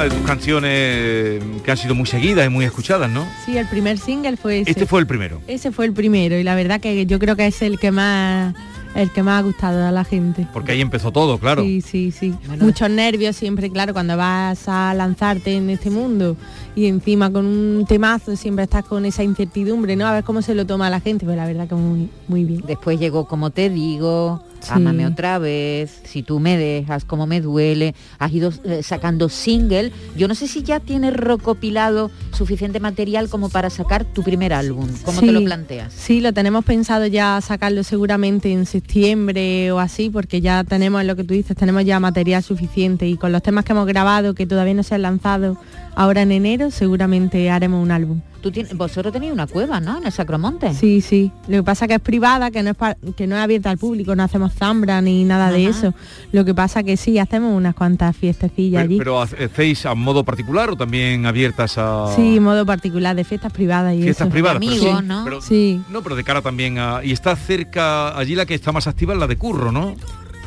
[0.00, 3.26] una de tus canciones que han sido muy seguidas y muy escuchadas, ¿no?
[3.44, 4.70] Sí, el primer single fue ese.
[4.70, 5.42] Este fue el primero.
[5.46, 8.54] Ese fue el primero y la verdad que yo creo que es el que más
[8.94, 10.48] el que más ha gustado a la gente.
[10.54, 11.62] Porque ahí empezó todo, claro.
[11.62, 12.34] Sí, sí, sí.
[12.60, 16.34] Muchos nervios siempre, claro, cuando vas a lanzarte en este mundo
[16.74, 20.06] y encima con un temazo siempre estás con esa incertidumbre, ¿no?
[20.06, 22.62] A ver cómo se lo toma la gente, pues la verdad que muy, muy bien.
[22.66, 25.04] Después llegó Como te digo, Sí.
[25.04, 27.94] Otra vez, Si tú me dejas, Como me duele.
[28.18, 29.92] Has ido eh, sacando single.
[30.16, 34.88] Yo no sé si ya tienes recopilado suficiente material como para sacar tu primer álbum.
[35.04, 35.92] ¿Cómo te lo planteas?
[35.92, 41.16] Sí, lo tenemos pensado ya sacarlo seguramente en septiembre o así, porque ya tenemos lo
[41.16, 44.46] que tú dices, tenemos ya material suficiente y con los temas que hemos grabado que
[44.46, 45.56] todavía no se han lanzado
[45.94, 48.20] ahora en enero, seguramente haremos un álbum.
[48.40, 49.98] Tú tienes- vosotros tenéis una cueva, ¿no?
[49.98, 50.72] En el Sacromonte.
[50.72, 51.30] Sí, sí.
[51.46, 53.76] Lo que pasa que es privada, que no es pa- que no es abierta al
[53.76, 55.92] público, no hacemos zambra ni nada de eso.
[56.32, 58.98] Lo que pasa que sí, hacemos unas cuantas fiestecillas Pero, allí.
[58.98, 63.94] pero hacéis a modo particular o también abiertas a Sí, modo particular, de fiestas privadas
[63.94, 64.32] y fiestas eso.
[64.32, 64.58] privadas?
[64.58, 65.24] pero Amigos, sí, ¿no?
[65.24, 65.82] pero- Sí.
[65.90, 67.04] no, pero de cara también a...
[67.04, 69.94] Y está cerca, allí la que está más activa es la de Curro, ¿no?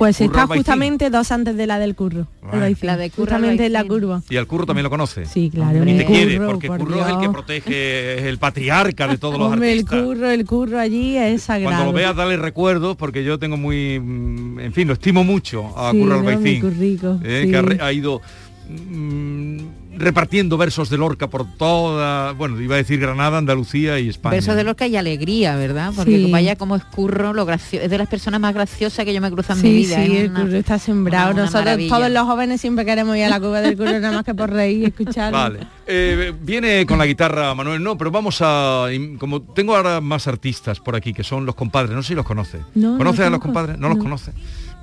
[0.04, 2.28] Pues Curro está justamente dos antes de la del curro.
[2.52, 4.22] La de Curro justamente en la curva.
[4.30, 5.26] Y al Curro también lo conoce.
[5.26, 5.78] Sí, claro.
[5.78, 9.08] Y mi te quiere, curro, porque por Curro es el que protege, es el patriarca
[9.08, 10.04] de todos los Hombre, el artistas.
[10.04, 11.78] curro, el curro allí es sagrado.
[11.78, 15.78] Cuando lo veas dale recuerdos porque yo tengo muy mm, en fin lo estimo mucho
[15.78, 17.52] a Sí, Curro Albaicín eh, sí.
[17.52, 18.22] que ha ido
[18.68, 19.58] mm,
[20.04, 24.34] repartiendo versos de Lorca por toda, bueno, iba a decir Granada, Andalucía y España.
[24.36, 25.92] Versos de Lorca y alegría, ¿verdad?
[25.96, 26.32] Porque Sí.
[26.32, 29.54] vaya como escurro, lo gracioso, es de las personas más graciosas que yo me cruzo
[29.54, 29.96] en mi vida.
[30.06, 31.32] sí, es el una- curro está sembrado.
[31.32, 31.96] una Nosotros, maravilla.
[31.96, 34.50] todos los jóvenes siempre queremos ir a la cueva del curro nada más que por
[34.52, 35.38] reír y escucharlo.
[35.38, 35.60] Vale.
[35.88, 38.88] Eh, viene con la guitarra Manuel, no, pero vamos a...
[39.20, 42.26] Como tengo ahora más artistas por aquí, que son los compadres, no sé si los
[42.26, 42.60] conoce.
[42.76, 43.42] No, ¿Conoce no a los conozco.
[43.48, 43.78] compadres?
[43.80, 44.04] No, los No.
[44.04, 44.32] conoce.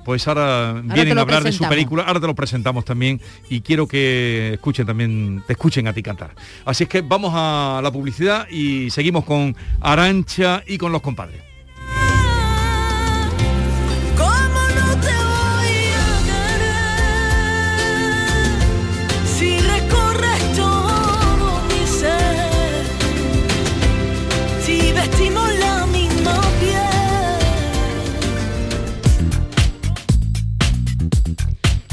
[0.03, 3.87] Pues ahora, vienen a hablar de su película, ahora te lo presentamos también y quiero
[3.87, 6.35] que escuchen también, te escuchen a ti cantar.
[6.65, 11.50] Así es que vamos a la publicidad y seguimos con Arancha y con los compadres.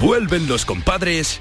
[0.01, 1.41] Vuelven los compadres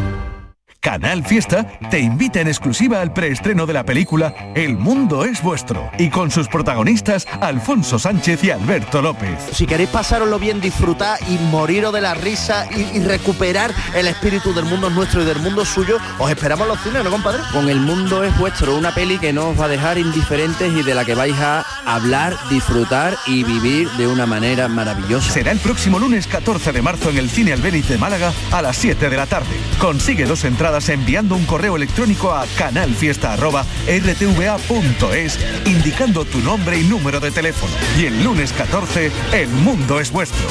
[0.81, 5.91] Canal Fiesta te invita en exclusiva al preestreno de la película El mundo es vuestro
[5.99, 9.37] y con sus protagonistas Alfonso Sánchez y Alberto López.
[9.53, 14.55] Si queréis pasároslo bien, disfrutar y moriros de la risa y, y recuperar el espíritu
[14.55, 17.43] del mundo nuestro y del mundo suyo, os esperamos en los cines, ¿no, compadre?
[17.53, 20.81] Con El Mundo es Vuestro, una peli que no os va a dejar indiferentes y
[20.81, 25.31] de la que vais a hablar, disfrutar y vivir de una manera maravillosa.
[25.31, 28.77] Será el próximo lunes 14 de marzo en el Cine Albéniz de Málaga a las
[28.77, 29.55] 7 de la tarde.
[29.77, 37.31] Consigue dos entradas enviando un correo electrónico a canalfiesta.rtva.es indicando tu nombre y número de
[37.31, 37.73] teléfono.
[37.99, 40.47] Y el lunes 14, el mundo es vuestro.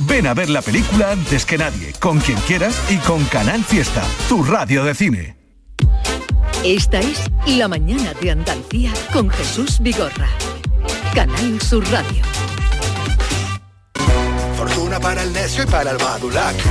[0.00, 4.04] Ven a ver la película antes que nadie, con quien quieras y con Canal Fiesta,
[4.28, 5.36] tu radio de cine.
[6.64, 10.28] Esta es La Mañana de Andalucía con Jesús Vigorra.
[11.14, 12.22] Canal Sur Radio.
[14.56, 16.62] Fortuna para el necio y para el badulaque.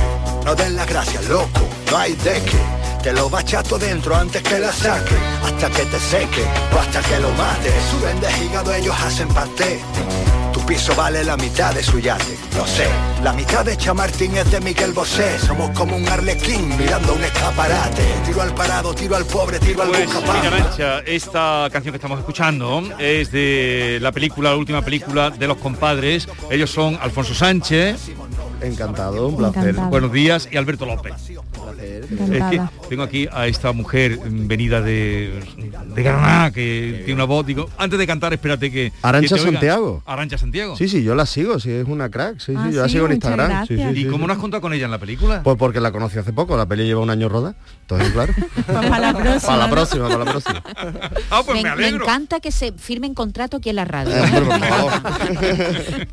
[0.44, 2.75] No den las gracias, loco, no hay de qué.
[3.06, 5.14] Te lo va chato dentro antes que la saque.
[5.44, 6.42] Hasta que te seque
[6.74, 7.70] o hasta que lo mate.
[7.88, 9.78] Suben de hígado, ellos hacen paté.
[10.52, 12.36] Tu piso vale la mitad de su yate.
[12.56, 12.88] No sé,
[13.22, 15.38] la mitad de Chamartín es de Miguel Bosé.
[15.38, 18.02] Somos como un arlequín mirando un escaparate.
[18.24, 22.18] Tiro al parado, tiro al pobre, tiro al Pues mira, Arancha, esta canción que estamos
[22.18, 26.26] escuchando es de la película, la última película de los compadres.
[26.50, 28.10] Ellos son Alfonso Sánchez.
[28.60, 29.76] Encantado, un placer.
[29.76, 31.12] Buenos días y Alberto López.
[31.72, 32.06] Es
[32.50, 35.40] que tengo aquí a esta mujer venida de,
[35.94, 38.92] de Granada, que tiene una voz, digo, antes de cantar, espérate que...
[39.02, 39.42] Arancha que.
[39.42, 40.02] Santiago.
[40.06, 40.76] Arancha Santiago.
[40.76, 42.92] Sí, sí, yo la sigo, sí, es una crack, sí, sí, Ah, yo la sí,
[42.94, 43.66] sigo en Instagram.
[43.66, 43.94] Sí, gracias.
[43.94, 44.26] sí, ¿Y sí, cómo sí.
[44.28, 45.42] no has contado con ella en la película?
[45.42, 48.32] Pues porque la conocí hace poco, la peli lleva un año roda, entonces claro.
[48.66, 49.40] para la próxima.
[49.52, 50.62] Para la próxima, para la próxima.
[51.30, 52.04] Ah, pues me, me me alegro.
[52.04, 54.14] encanta que se firmen contrato aquí en la radio.
[54.16, 54.92] Eh, hombre, por favor.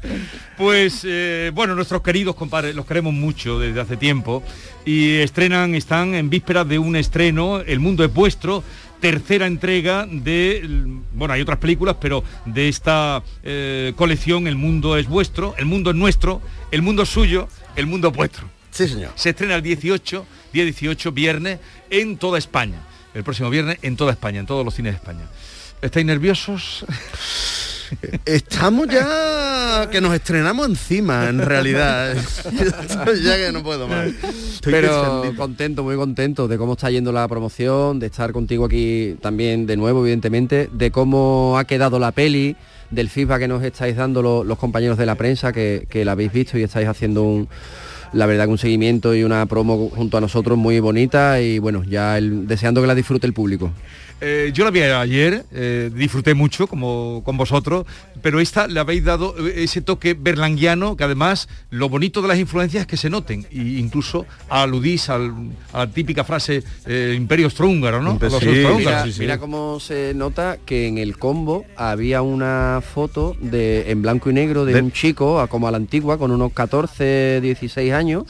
[0.57, 4.43] Pues eh, bueno, nuestros queridos compadres, los queremos mucho desde hace tiempo
[4.85, 8.63] y estrenan, están en vísperas de un estreno, El Mundo es Vuestro,
[9.01, 15.05] tercera entrega de, bueno, hay otras películas, pero de esta eh, colección El Mundo es
[15.09, 16.41] Vuestro, El Mundo es Nuestro,
[16.71, 18.47] El Mundo es Suyo, El Mundo es Vuestro.
[18.71, 19.11] Sí, señor.
[19.15, 22.77] Se estrena el 18, día 18, viernes, en toda España.
[23.13, 25.25] El próximo viernes en toda España, en todos los cines de España.
[25.81, 26.85] ¿Estáis nerviosos?
[28.25, 32.15] Estamos ya que nos estrenamos encima, en realidad.
[33.23, 34.07] Ya que no puedo más.
[34.07, 35.35] Estoy Pero descendido.
[35.35, 39.77] contento, muy contento de cómo está yendo la promoción, de estar contigo aquí también de
[39.77, 42.55] nuevo, evidentemente, de cómo ha quedado la peli,
[42.91, 46.13] del feedback que nos estáis dando lo- los, compañeros de la prensa, que, que la
[46.13, 47.47] habéis visto y estáis haciendo un,
[48.13, 51.83] la verdad que un seguimiento y una promo junto a nosotros muy bonita y bueno,
[51.83, 53.71] ya el- deseando que la disfrute el público.
[54.25, 57.85] Eh, yo la vi ayer, eh, disfruté mucho como con vosotros,
[58.23, 62.39] pero esta le habéis dado eh, ese toque berlanguiano que además lo bonito de las
[62.39, 65.33] influencias es que se noten, e incluso aludís al-
[65.71, 68.17] a la típica frase eh, imperio austrohúngaro, ¿no?
[68.79, 74.29] Mira, mira cómo se nota que en el combo había una foto de en blanco
[74.29, 77.91] y negro de, De- un chico a- como a la antigua con unos 14, 16
[77.93, 78.23] años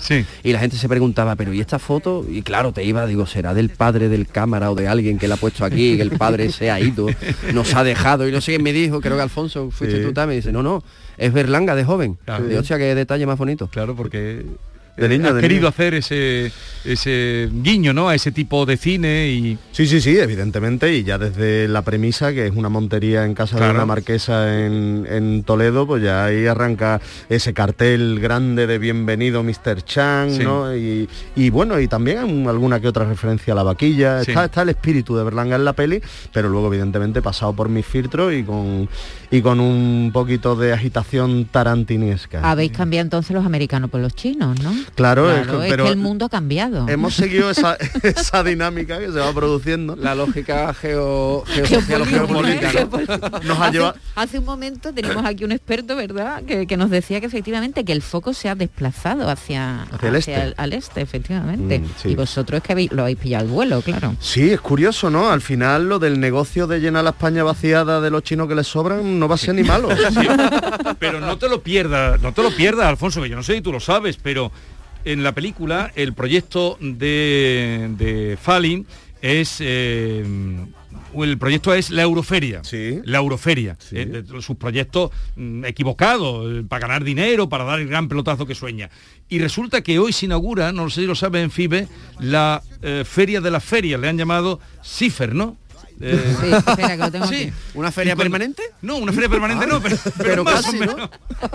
[0.43, 2.25] y la gente se preguntaba, pero ¿y esta foto?
[2.29, 5.35] Y claro, te iba, digo, será del padre del cámara o de alguien que la
[5.35, 7.07] ha puesto aquí, que el padre se ha ido,
[7.53, 10.07] nos ha dejado y no sé quién me dijo, creo que Alfonso fuiste Sí.
[10.07, 10.83] tú también, y dice, no, no,
[11.17, 12.17] es Berlanga de joven.
[12.25, 12.45] Claro.
[12.45, 13.67] De hostia, qué detalle más bonito.
[13.67, 14.45] Claro, porque
[14.95, 15.69] De niño, has de querido niño.
[15.69, 16.51] hacer ese,
[16.85, 18.09] ese guiño, ¿no?
[18.09, 19.57] A ese tipo de cine y...
[19.71, 23.59] Sí, sí, sí, evidentemente, y ya desde la premisa, que es una montería en casa
[23.59, 29.43] de una marquesa en, en Toledo, pues ya ahí arranca ese cartel grande de bienvenido
[29.43, 29.83] Mr.
[29.83, 30.43] Chang, Sí.
[30.43, 30.75] ¿no?
[30.75, 34.23] Y, y bueno, y también un- alguna que otra referencia a la vaquilla.
[34.23, 34.31] Sí.
[34.31, 37.85] Está, está el espíritu de Berlanga en la peli, pero luego evidentemente pasado por mis
[37.85, 38.87] filtros y con,
[39.31, 42.41] y con un poquito de agitación tarantinesca.
[42.49, 44.73] Habéis cambiado entonces los americanos por los chinos, ¿no?
[44.95, 46.87] Claro, es Claro, que- es pero que el mundo ha cambiado.
[46.89, 49.95] hemos seguido esa, esa dinámica que se va produciendo.
[49.95, 53.39] La lógica geo, geopolítica, geopolítica, ¿no?
[53.43, 53.95] Nos ha hace, llevado...
[54.15, 56.43] hace un momento tenemos aquí un experto, ¿verdad?
[56.43, 60.15] Que, que nos decía que efectivamente que el foco se ha desplazado hacia, Hacia el
[60.15, 60.35] este.
[60.35, 61.79] al, al este, efectivamente.
[61.79, 62.09] Mm, sí.
[62.09, 64.15] Y vosotros es que habéis- lo habéis pillado al vuelo, claro.
[64.19, 65.29] Sí, es curioso, ¿no?
[65.29, 68.67] Al final lo del negocio de llenar la España vaciada de los chinos que les
[68.67, 69.89] sobran no va a ser ni malo.
[70.99, 73.61] Pero no te lo pierdas, no te lo pierdas, Alfonso, que yo no sé si
[73.61, 74.51] tú lo sabes, pero
[75.05, 78.37] en la película el proyecto de, de
[79.21, 80.25] es eh,
[81.15, 82.61] el proyecto es la Euroferia.
[83.05, 83.77] La Euroferia.
[83.91, 88.45] Eh, de- sus proyectos mm, equivocados, eh, para ganar dinero, para dar el gran pelotazo
[88.45, 88.89] que sueña.
[89.29, 91.87] Y resulta que hoy se inaugura, no sé si lo saben en FIBE,
[92.19, 95.57] la eh, Feria de las Ferias, le han llamado CIFER, ¿no?
[96.01, 97.35] Eh, Sí, espera, que lo tengo sí.
[97.35, 97.53] aquí.
[97.75, 98.63] ¿Una feria permanente?
[98.81, 100.93] No, una feria permanente no, pero, pero pero más casi, o ¿no?
[100.95, 101.09] menos.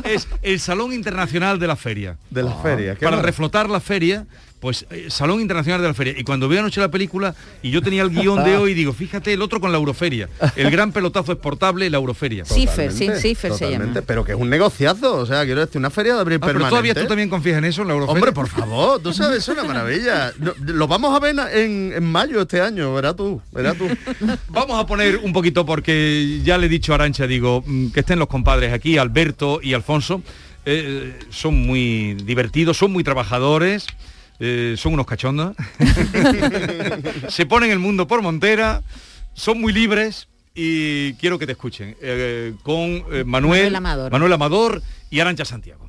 [0.05, 2.17] Es el Salón Internacional de la Feria.
[2.31, 2.99] De las ferias.
[2.99, 4.27] qué Para reflotar la feria,
[4.61, 6.15] pues eh, Salón Internacional de la Feria.
[6.17, 9.33] Y cuando veo anoche la película y yo tenía el guion de hoy, digo, fíjate,
[9.33, 10.29] el otro con la Euroferia.
[10.57, 12.45] El gran pelotazo exportable, la Euroferia.
[12.45, 13.71] Cifer, sí, Cifer se llama.
[13.77, 16.47] totalmente, Pero que es un negociazo, o sea, quiero decir, una feria de abril Ah,
[16.47, 16.71] pero permanente.
[16.71, 18.15] todavía tú también confías en eso, en la Euroferia.
[18.21, 20.33] Hombre, por favor, tú sabes, es una maravilla.
[20.39, 23.87] No, lo vamos a ver en, en mayo este año, verás tú, verás tú.
[24.49, 28.01] Vamos a poner un poquito porque ya le he dicho a Arancha, digo, mm, que
[28.01, 30.23] estén los compadres aquí, Alberto y Alfonso.
[30.65, 33.87] eh, son muy divertidos, son muy trabajadores,
[34.41, 35.57] eh, son unos cachondos.
[37.29, 38.83] Se ponen el mundo por montera,
[39.35, 44.13] son muy libres y quiero que te escuchen eh, con eh, Manuel, Manuel Amador.
[44.13, 45.89] Manuel Amador y Arancha Santiago.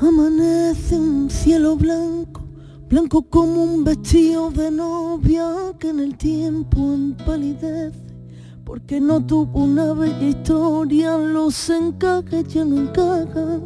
[0.00, 2.42] Amanece un cielo blanco,
[2.88, 5.46] blanco como un vestido de novia
[5.78, 8.11] que en el tiempo empalidece,
[8.64, 13.62] porque no tuvo una bella historia, los encajes ya no encajan,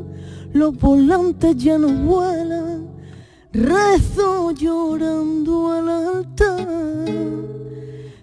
[0.52, 2.88] los volantes ya no vuelan,
[3.52, 6.68] rezo llorando al altar.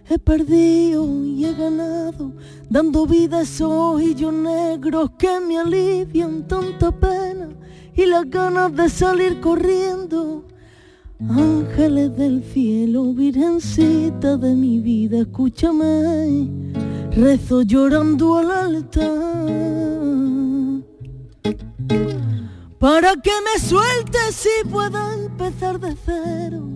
[0.10, 2.34] He perdido y he ganado,
[2.70, 7.50] dando vida a esos ojillos negros que me alivian tanta pena
[7.96, 10.46] y las ganas de salir corriendo.
[11.20, 16.50] Ángeles del cielo, virgencita de mi vida, escúchame,
[17.12, 19.84] rezo llorando al altar.
[22.84, 26.68] para que me sueltes y pueda empezar de cero,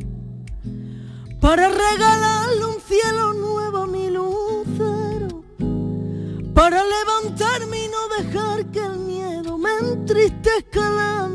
[1.41, 5.43] para regalarle un cielo nuevo a mi lucero,
[6.53, 11.27] para levantarme y no dejar que el miedo me entristezca la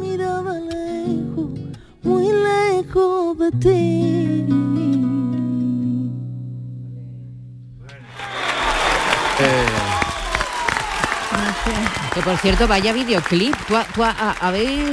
[12.43, 13.55] cierto, vaya videoclip.
[13.69, 14.91] ¿Tú, tú ha- ha- habéis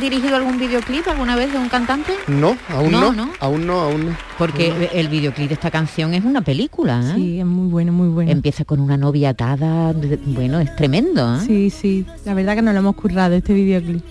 [0.00, 2.12] dirigido algún videoclip alguna vez de un cantante?
[2.28, 3.32] No, aún No, no, ¿no?
[3.40, 4.16] aún no, aún no.
[4.38, 7.12] Porque el videoclip de esta canción es una película, ¿eh?
[7.16, 8.30] Sí, es muy bueno, muy bueno.
[8.30, 9.92] Empieza con una novia atada,
[10.26, 11.40] bueno, es tremendo, ¿eh?
[11.46, 12.06] Sí, sí.
[12.24, 14.02] La verdad que nos lo hemos currado este videoclip.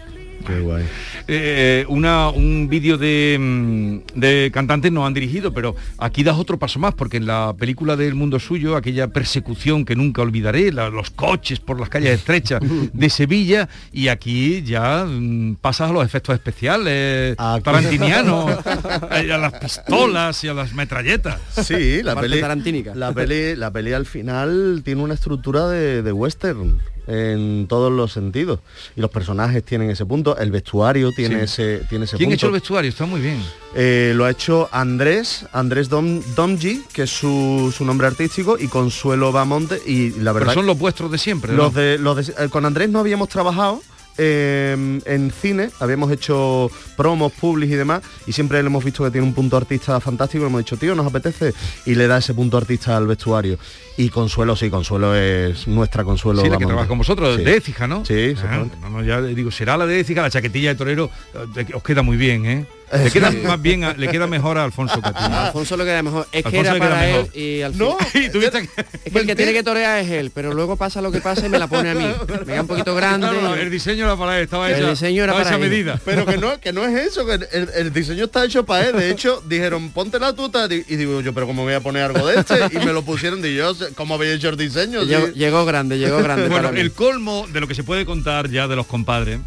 [0.45, 0.85] Qué guay.
[1.27, 6.57] Eh, una, un vídeo de, mm, de cantantes nos han dirigido, pero aquí das otro
[6.57, 10.89] paso más, porque en la película del mundo suyo, aquella persecución que nunca olvidaré, la-
[10.89, 12.59] los coches por las calles estrechas
[12.93, 18.51] de Sevilla, y aquí ya mm, pasas a los efectos especiales tarantinianos,
[19.11, 21.39] eh, a las pistolas y a las metralletas.
[21.63, 22.95] Sí, la Parte peli, tarantínica.
[22.95, 28.11] la peli, la peli al final tiene una estructura de, de western en todos los
[28.13, 28.59] sentidos
[28.95, 31.61] y los personajes tienen ese punto, el vestuario tiene Sí.
[31.63, 32.35] ese tiene ese ¿Quién ha punto.
[32.35, 32.89] hecho el vestuario?
[32.89, 33.41] Está muy bien.
[33.75, 38.67] Eh, lo ha hecho Andrés, Andrés Dom, Domji, que es su, su nombre artístico, y
[38.67, 40.49] Consuelo Bamonte, y la verdad...
[40.49, 41.57] Pero son los vuestros de siempre, ¿no?
[41.63, 43.81] Los de, los de- eh, con Andrés no habíamos trabajado
[44.17, 49.09] eh, en cine, habíamos hecho promos, publis y demás, y siempre le hemos visto que
[49.09, 51.53] tiene un punto artista fantástico, y hemos dicho, tío, nos apetece,
[51.85, 53.57] y le da ese punto artista al vestuario.
[53.97, 56.41] Y Consuelo, sí, Consuelo es nuestra Consuelo.
[56.41, 57.43] Sí, la que trabaja con vosotros, Sí.
[57.43, 58.03] de Écija, ¿no?
[58.05, 61.09] Sí, Ah, no, no, ya digo, será la de Écija, la chaquetilla de torero,
[61.55, 62.65] eh, os queda muy bien, ¿eh?
[62.93, 63.19] Le Sí.
[63.19, 66.27] queda más bien, a- le queda mejor a Alfonso que a Alfonso lo queda mejor.
[66.33, 67.37] Es que Alfonso era le queda para él mejor.
[67.37, 70.29] y al No, Y tuviste que- Es que el que tiene que torear es él,
[70.33, 72.03] pero luego pasa lo que pasa y me la pone a mí.
[72.27, 73.27] Me queda un poquito grande.
[73.29, 75.61] Claro, el diseño era para él, estaba El diseño era para hecha él.
[75.61, 76.01] medida.
[76.03, 78.97] Pero que no, que no es eso, que el, el diseño está hecho para él.
[78.97, 80.65] De hecho, dijeron, ponte la tuta.
[80.65, 82.59] Y digo yo, pero ¿cómo voy a poner algo de este?
[82.73, 85.03] Y me lo pusieron y yo, ¿cómo habéis hecho el diseño?
[85.03, 85.33] Llegó, Sí.
[85.35, 86.47] llegó grande, llegó grande.
[86.47, 86.79] Bueno, para mí.
[86.79, 89.39] el colmo de lo que se puede contar ya de los compadres,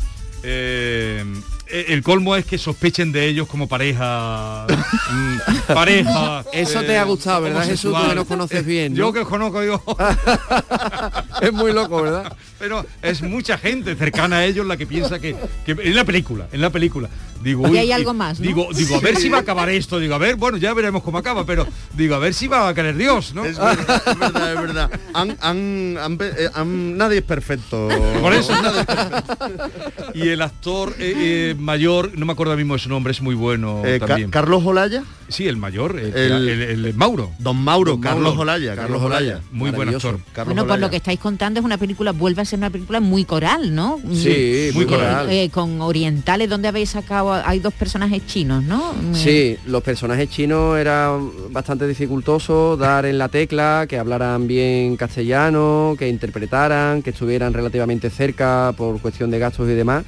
[0.42, 1.24] eh,
[1.66, 4.66] el colmo es que sospechen de ellos como pareja,
[5.10, 5.38] mm,
[5.74, 6.44] pareja.
[6.52, 7.94] Eso te ha gustado, ¿verdad, Jesús?
[7.98, 9.12] Tú que nos conoces bien, Yo ¿no?
[9.12, 9.82] que os conozco, digo,
[11.40, 12.36] es muy loco, ¿verdad?
[12.58, 16.46] Pero es mucha gente cercana a ellos la que piensa que, que en la película,
[16.52, 17.08] en la película.
[17.42, 18.46] Digo, Y hay algo más, ¿no?
[18.46, 19.98] Digo, digo, a ver si va a acabar esto.
[19.98, 22.74] Digo, a ver, bueno, ya veremos cómo acaba, pero digo, a ver si va a
[22.74, 23.44] querer Dios, ¿no?
[23.44, 24.90] Es verdad, es verdad, es verdad.
[25.12, 27.88] Han- han- han pe- eh, han- nadie es perfecto.
[28.22, 28.50] Por eso.
[28.62, 30.12] Nadie es perfecto.
[30.14, 31.12] Y el actor eh,
[31.50, 34.30] eh, mayor, no me acuerdo mismo de su nombre, es muy bueno Eh, Ca- también.
[34.30, 35.02] Carlos Olaya.
[35.28, 37.30] sí, el mayor, el, El- el- el Mauro.
[37.40, 38.40] Don Mauro, Don Carlos Mauro.
[38.40, 38.74] Olaya.
[38.74, 39.40] Carlos Olaya.
[39.52, 40.18] Muy buen actor.
[40.32, 40.86] Carlos bueno, por Olaya.
[40.86, 43.98] lo que estáis contando es una película, vuelve a ser una película muy coral, ¿no?
[44.12, 45.28] Sí, muy Eh, coral.
[45.30, 48.92] eh, con orientales, donde habéis sacado, hay dos personajes chinos, ¿no?
[48.94, 54.96] Mm, Sí, los personajes chinos eran bastante dificultosos, dar en la tecla, que hablaran bien
[54.96, 60.04] castellano, que interpretaran, que estuvieran relativamente cerca por cuestión de gastos y demás.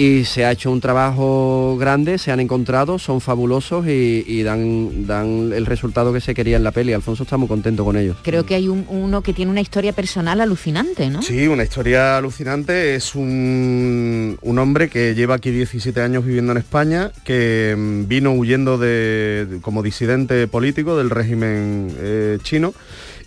[0.00, 5.08] Y se ha hecho un trabajo grande, se han encontrado, son fabulosos y, y dan,
[5.08, 6.92] dan el resultado que se quería en la peli.
[6.92, 8.16] Alfonso está muy contento con ellos.
[8.22, 11.20] Creo que hay un- uno que tiene una historia personal alucinante, ¿no?
[11.20, 12.94] Sí, una historia alucinante.
[12.94, 18.32] Es un, un hombre que lleva aquí 17 años viviendo en España, que mm, vino
[18.34, 22.72] huyendo de, de- como disidente político del régimen eh, chino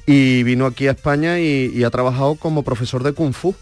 [0.05, 3.53] y vino aquí a España y, y ha trabajado como profesor de kung fu.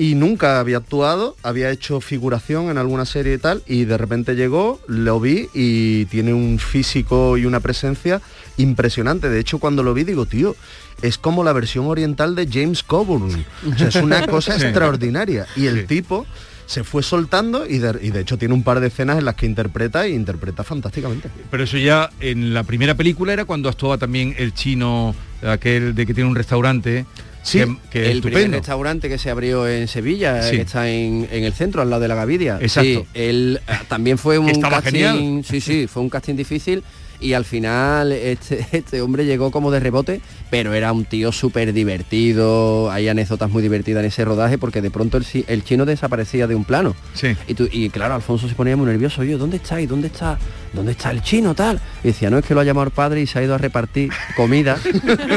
[0.00, 4.34] Y nunca había actuado, había hecho figuración en alguna serie y tal, y de repente
[4.34, 8.22] llegó, lo vi y tiene un físico y una presencia
[8.56, 9.28] impresionante.
[9.28, 10.56] De hecho, cuando lo vi digo, tío,
[11.02, 13.44] es como la versión oriental de James Coburn.
[13.72, 14.64] O sea, es una cosa Sí.
[14.64, 15.46] extraordinaria.
[15.54, 16.26] Y el tipo
[16.66, 19.34] se fue soltando y de, y de hecho tiene un par de escenas en las
[19.34, 21.28] que interpreta y interpreta fantásticamente.
[21.50, 26.06] Pero eso ya en la primera película era cuando actuaba también el chino, aquel de
[26.06, 27.04] que tiene un restaurante.
[27.42, 28.56] Sí, que, que el primer estupendo.
[28.58, 30.56] restaurante que se abrió en Sevilla, Sí.
[30.56, 32.58] que está en, en el centro, al lado de la Gavidia.
[32.60, 33.00] Exacto.
[33.00, 35.44] Sí, él eh, también fue un estaba casting, genial.
[35.48, 36.84] sí, sí, fue un casting difícil
[37.18, 40.20] y al final este, este hombre llegó como de rebote,
[40.50, 44.90] pero era un tío súper divertido, hay anécdotas muy divertidas en ese rodaje porque de
[44.90, 46.94] pronto el, el chino desaparecía de un plano.
[47.14, 47.28] Sí.
[47.48, 49.88] Y, tú- y claro, Alfonso se ponía muy nervioso, yo, ¿dónde estáis?
[49.88, 50.38] ¿Dónde está
[50.72, 51.80] ¿dónde está el chino tal?
[52.04, 53.58] Y decía, no es que lo ha llamado el padre y se ha ido a
[53.58, 54.78] repartir comida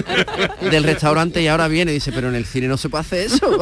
[0.71, 3.25] del restaurante y ahora viene y dice, pero en el cine no se puede hacer
[3.27, 3.59] eso.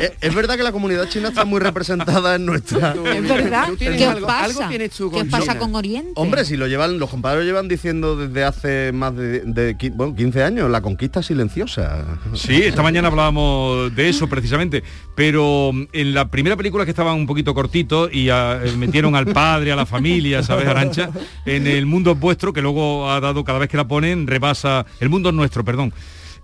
[0.00, 2.94] es, es verdad que la comunidad china está muy representada en nuestra...
[3.14, 3.68] Es verdad.
[3.78, 4.44] ¿Qué algo- pasa?
[4.44, 5.58] algo tienes tú ¿Qué con os pasa China.
[5.58, 6.12] con Oriente?
[6.16, 10.42] Hombre, si lo llevan, los compadres lo llevan diciendo desde hace más de, bueno, 15
[10.42, 12.04] años, la conquista silenciosa.
[12.34, 14.82] Sí, esta mañana hablábamos de eso precisamente,
[15.14, 18.34] pero en la primera película que estaban un poquito cortitos y eh,
[18.76, 21.10] metieron al padre, a la familia, ¿sabes, Arancha?
[21.46, 24.84] En el mundo es vuestro, que luego ha dado, cada vez que la ponen, rebasa,
[25.00, 25.92] el mundo es nuestro, perdón.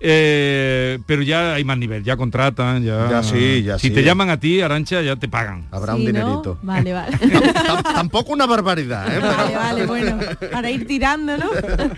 [0.03, 3.11] Eh, pero ya hay más nivel, ya contratan, ya...
[3.11, 3.95] Ya sí, ya Si sí.
[3.95, 5.67] te llaman a ti, Arancha, ya te pagan.
[5.71, 6.19] Habrá Sí, un ¿no?
[6.19, 6.59] dinerito.
[6.63, 7.19] Vale, vale.
[7.19, 9.21] Tam- Tampoco una barbaridad, ¿eh?
[9.21, 10.19] Vale, vale, bueno,
[10.51, 11.51] para ir tirando, ¿no?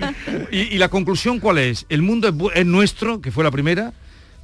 [0.50, 1.86] ¿Y, y la conclusión cuál es?
[1.88, 3.92] ¿El mundo es, nuestro, que fue la primera?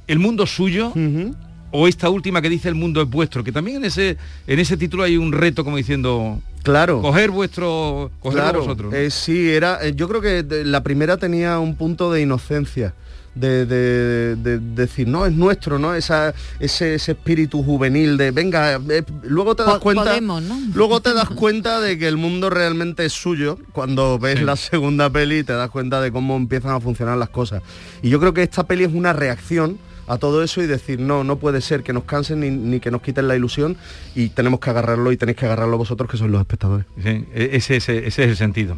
[0.07, 0.93] ¿El mundo suyo?
[1.71, 3.43] ¿O esta última que dice el mundo es vuestro?
[3.43, 4.17] Que también en ese,
[4.47, 6.39] en ese título hay un reto como diciendo...
[6.63, 7.01] Claro.
[7.01, 8.11] Coger vuestro...
[8.19, 8.93] Coger Claro, vosotros.
[8.93, 9.79] eh, sí, era.
[9.85, 12.93] eh, yo creo que de- la primera tenía un punto de inocencia.
[13.35, 15.93] De, de- de- de decir, no, es nuestro, ¿no?
[15.93, 20.03] Esa, ese, ese espíritu juvenil de, venga, eh, luego te das Po- cuenta.
[20.05, 20.59] podemos, ¿no?
[20.73, 25.09] Luego te das cuenta de que el mundo realmente es suyo cuando ves la segunda
[25.09, 27.61] peli te das cuenta de cómo empiezan a funcionar las cosas.
[28.01, 29.77] Y yo creo que esta peli es una reacción
[30.09, 32.91] a todo eso y decir, no, no puede ser que nos cansen ni, ni que
[32.91, 33.77] nos quiten la ilusión
[34.15, 36.85] y tenemos que agarrarlo y tenéis que agarrarlo vosotros que sois los espectadores.
[37.01, 38.77] Sí, e- ese, ese- ese es el sentido.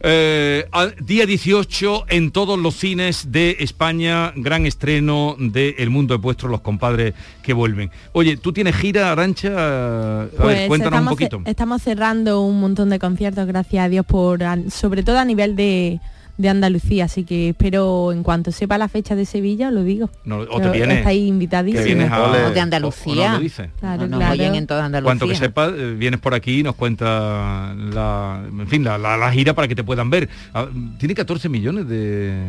[0.00, 0.64] Eh,
[1.02, 6.48] día 18 en todos los cines de España, gran estreno de El Mundo es Vuestro,
[6.48, 7.90] los compadres que vuelven.
[8.12, 9.48] Oye, ¿tú tienes gira, Arancha?
[9.50, 11.42] A ver, Pues cuéntanos un poquito.
[11.46, 14.40] estamos cerrando un montón de conciertos, gracias a Dios, por
[14.70, 16.00] sobre todo a nivel de,
[16.40, 20.08] de Andalucía, así que espero en cuanto sepa la fecha de Sevilla, os lo digo.
[20.24, 21.86] No, o te Pero vienes- Estáis invitadísimos.
[21.86, 23.32] que vienes a- O de o- o Andalucía.
[23.32, 23.68] no dices.
[23.78, 24.32] Claro, nos claro.
[24.32, 25.04] oyen en toda Andalucía.
[25.06, 29.16] Cuanto que sepas, eh, vienes por aquí y nos cuenta la, en fin, la, la-
[29.16, 30.28] la gira para que te puedan ver.
[30.54, 30.66] Ah,
[30.98, 32.42] Tiene 14 millones de...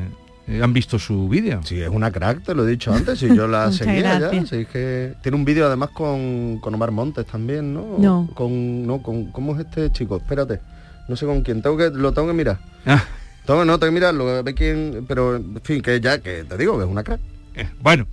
[0.47, 1.61] eh, han visto su vídeo.
[1.63, 4.19] Sí, es una crack, te lo he dicho antes, y yo la seguía ya.
[4.19, 4.49] gracias.
[4.49, 7.97] sí, es que tiene un vídeo además con, con Omar Montes también, ¿no?
[7.99, 8.29] No.
[8.33, 10.17] Con, no, con, ¿cómo es este chico?
[10.17, 10.59] Espérate.
[11.07, 11.61] No sé con quién.
[11.61, 12.57] Tengo que, lo tengo que mirar.
[12.85, 13.03] Ah.
[13.45, 15.05] Tengo, no, tengo que mirarlo, a ver quién.
[15.07, 17.19] Pero, en fin, que ya, que te digo, que es una crack.
[17.53, 18.07] Eh, bueno,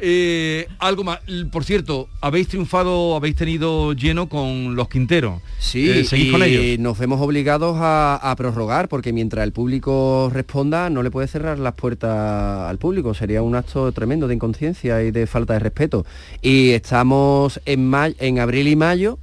[0.00, 1.20] eh, algo más.
[1.52, 5.40] Por cierto, habéis triunfado, habéis tenido lleno con los Quinteros.
[5.60, 6.80] Sí, Eh, ¿Seguís y con ellos?
[6.80, 11.58] nos vemos obligados a, a prorrogar porque mientras el público responda no le puede cerrar
[11.60, 13.14] las puertas al público.
[13.14, 16.04] Sería un acto tremendo de inconsciencia y de falta de respeto.
[16.42, 19.18] Y estamos en, ma- en abril y mayo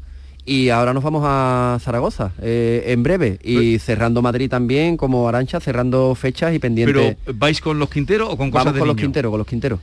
[0.46, 5.60] y ahora nos vamos a Zaragoza eh, en breve y cerrando Madrid también como Arancha,
[5.60, 7.18] cerrando fechas y pendientes.
[7.26, 8.98] Pero, ¿vais con los Quinteros o con cosas Vamos de con los?
[8.98, 9.80] Quinteros, con los Quinteros.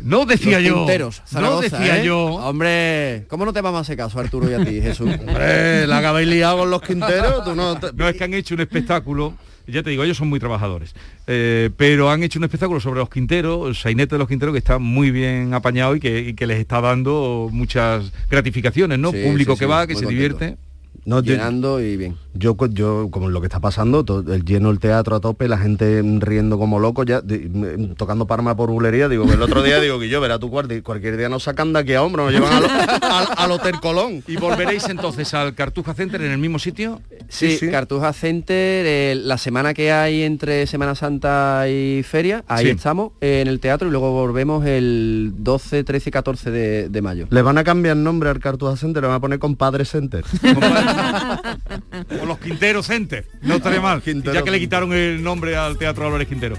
[0.00, 0.74] No decía Los yo.
[0.76, 2.04] Quinteros, no Zaragoza, decía ¿eh?
[2.06, 2.24] yo.
[2.26, 5.10] Hombre, ¿cómo no te vamos a hacer caso, Arturo y a ti, Jesús?
[5.26, 7.78] Hombre, la que habéis liado con los Quinteros, tú no...
[7.80, 9.34] te- No es que han hecho un espectáculo.
[9.68, 10.94] Ya te digo, ellos son muy trabajadores.
[11.26, 14.58] Eh, pero han hecho un espectáculo sobre los Quinteros, el sainete de los Quinteros, que
[14.58, 19.12] está muy bien apañado y que, y que les está dando muchas gratificaciones, ¿no?
[19.12, 20.10] Sí, Público sí, que sí, va, que se contento.
[20.10, 20.56] divierte.
[21.04, 22.16] No, Llenando y bien.
[22.38, 25.58] Yo, yo, como lo que está pasando, to- el lleno el teatro a tope, la
[25.58, 29.80] gente riendo como loco, ya de- tocando parma por bulería, digo, que el otro día
[29.80, 32.32] digo que yo, verá tu cuarto, cualquier día nos sacan de aquí a hombro, nos
[32.32, 32.64] llevan al,
[33.02, 34.22] al- al Hotel Colón.
[34.26, 37.00] ¿Y volveréis entonces al Cartuja Center en el mismo sitio?
[37.28, 42.70] Sí, Cartuja Center, eh, la semana que hay entre Semana Santa y Feria, ahí Sí.
[42.70, 47.02] estamos eh, en el teatro y luego volvemos el 12, 13 y 14 de, de
[47.02, 47.26] mayo.
[47.30, 50.24] Le van a cambiar nombre al Cartuja Center, le van a poner Compadre Center.
[52.28, 53.24] los Quintero Center.
[53.42, 54.02] No estaría mal.
[54.04, 56.56] Quintero ya que le quitaron el nombre al Teatro Dolores Quintero.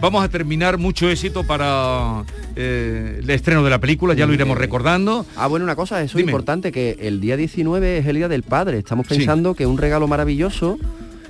[0.00, 0.78] Vamos a terminar.
[0.78, 2.24] Mucho éxito para
[2.56, 4.14] eh, el estreno de la película.
[4.14, 5.24] Ya lo iremos recordando.
[5.36, 6.32] Ah, bueno, una cosa, eso es Dime.
[6.32, 8.78] importante, que el día 19 es el Día del Padre.
[8.78, 9.14] Estamos Sí.
[9.16, 10.78] pensando que un regalo maravilloso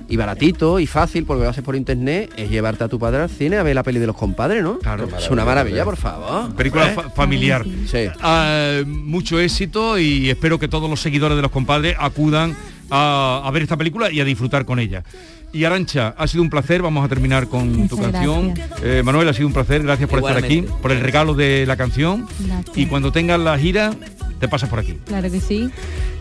[0.09, 3.29] y baratito y fácil, porque lo haces por internet, es llevarte a tu padre al
[3.29, 4.77] cine a ver la peli de los compadres, ¿no?
[4.79, 5.07] Claro.
[5.17, 6.53] Es una maravilla, por favor.
[6.55, 6.93] Película ¿Eh?
[6.95, 7.65] fa- familiar.
[7.89, 8.07] Sí.
[8.21, 12.55] Ah, mucho éxito y espero que todos los seguidores de los compadres acudan
[12.89, 15.03] a, a ver esta película y a disfrutar con ella.
[15.51, 18.53] Y Arancha, ha sido un placer, vamos a terminar con tu canción.
[18.81, 21.77] Eh, Manuel, ha sido un placer, gracias por estar aquí, por el regalo de la
[21.77, 22.27] canción.
[22.39, 22.75] Gracias.
[22.77, 23.93] Y cuando tengas la gira,
[24.39, 24.97] te pasas por aquí.
[25.05, 25.69] Claro que sí.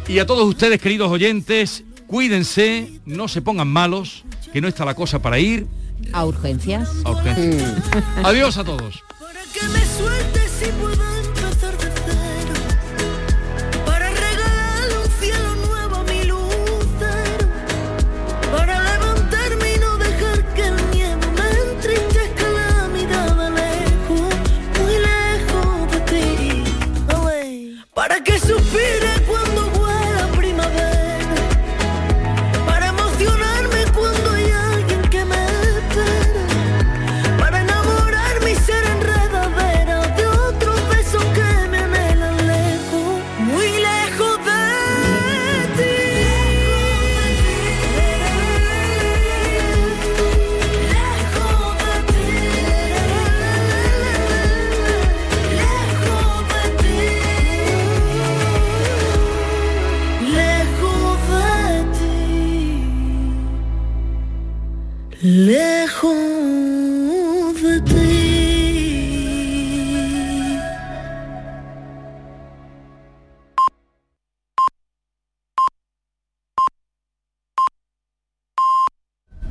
[0.07, 4.95] Y a todos ustedes, queridos oyentes, cuídense, no se pongan malos, que no está la
[4.95, 5.67] cosa para ir
[6.13, 6.91] A urgencias.
[7.05, 7.73] a urgencias.
[8.23, 9.03] Adiós a todos.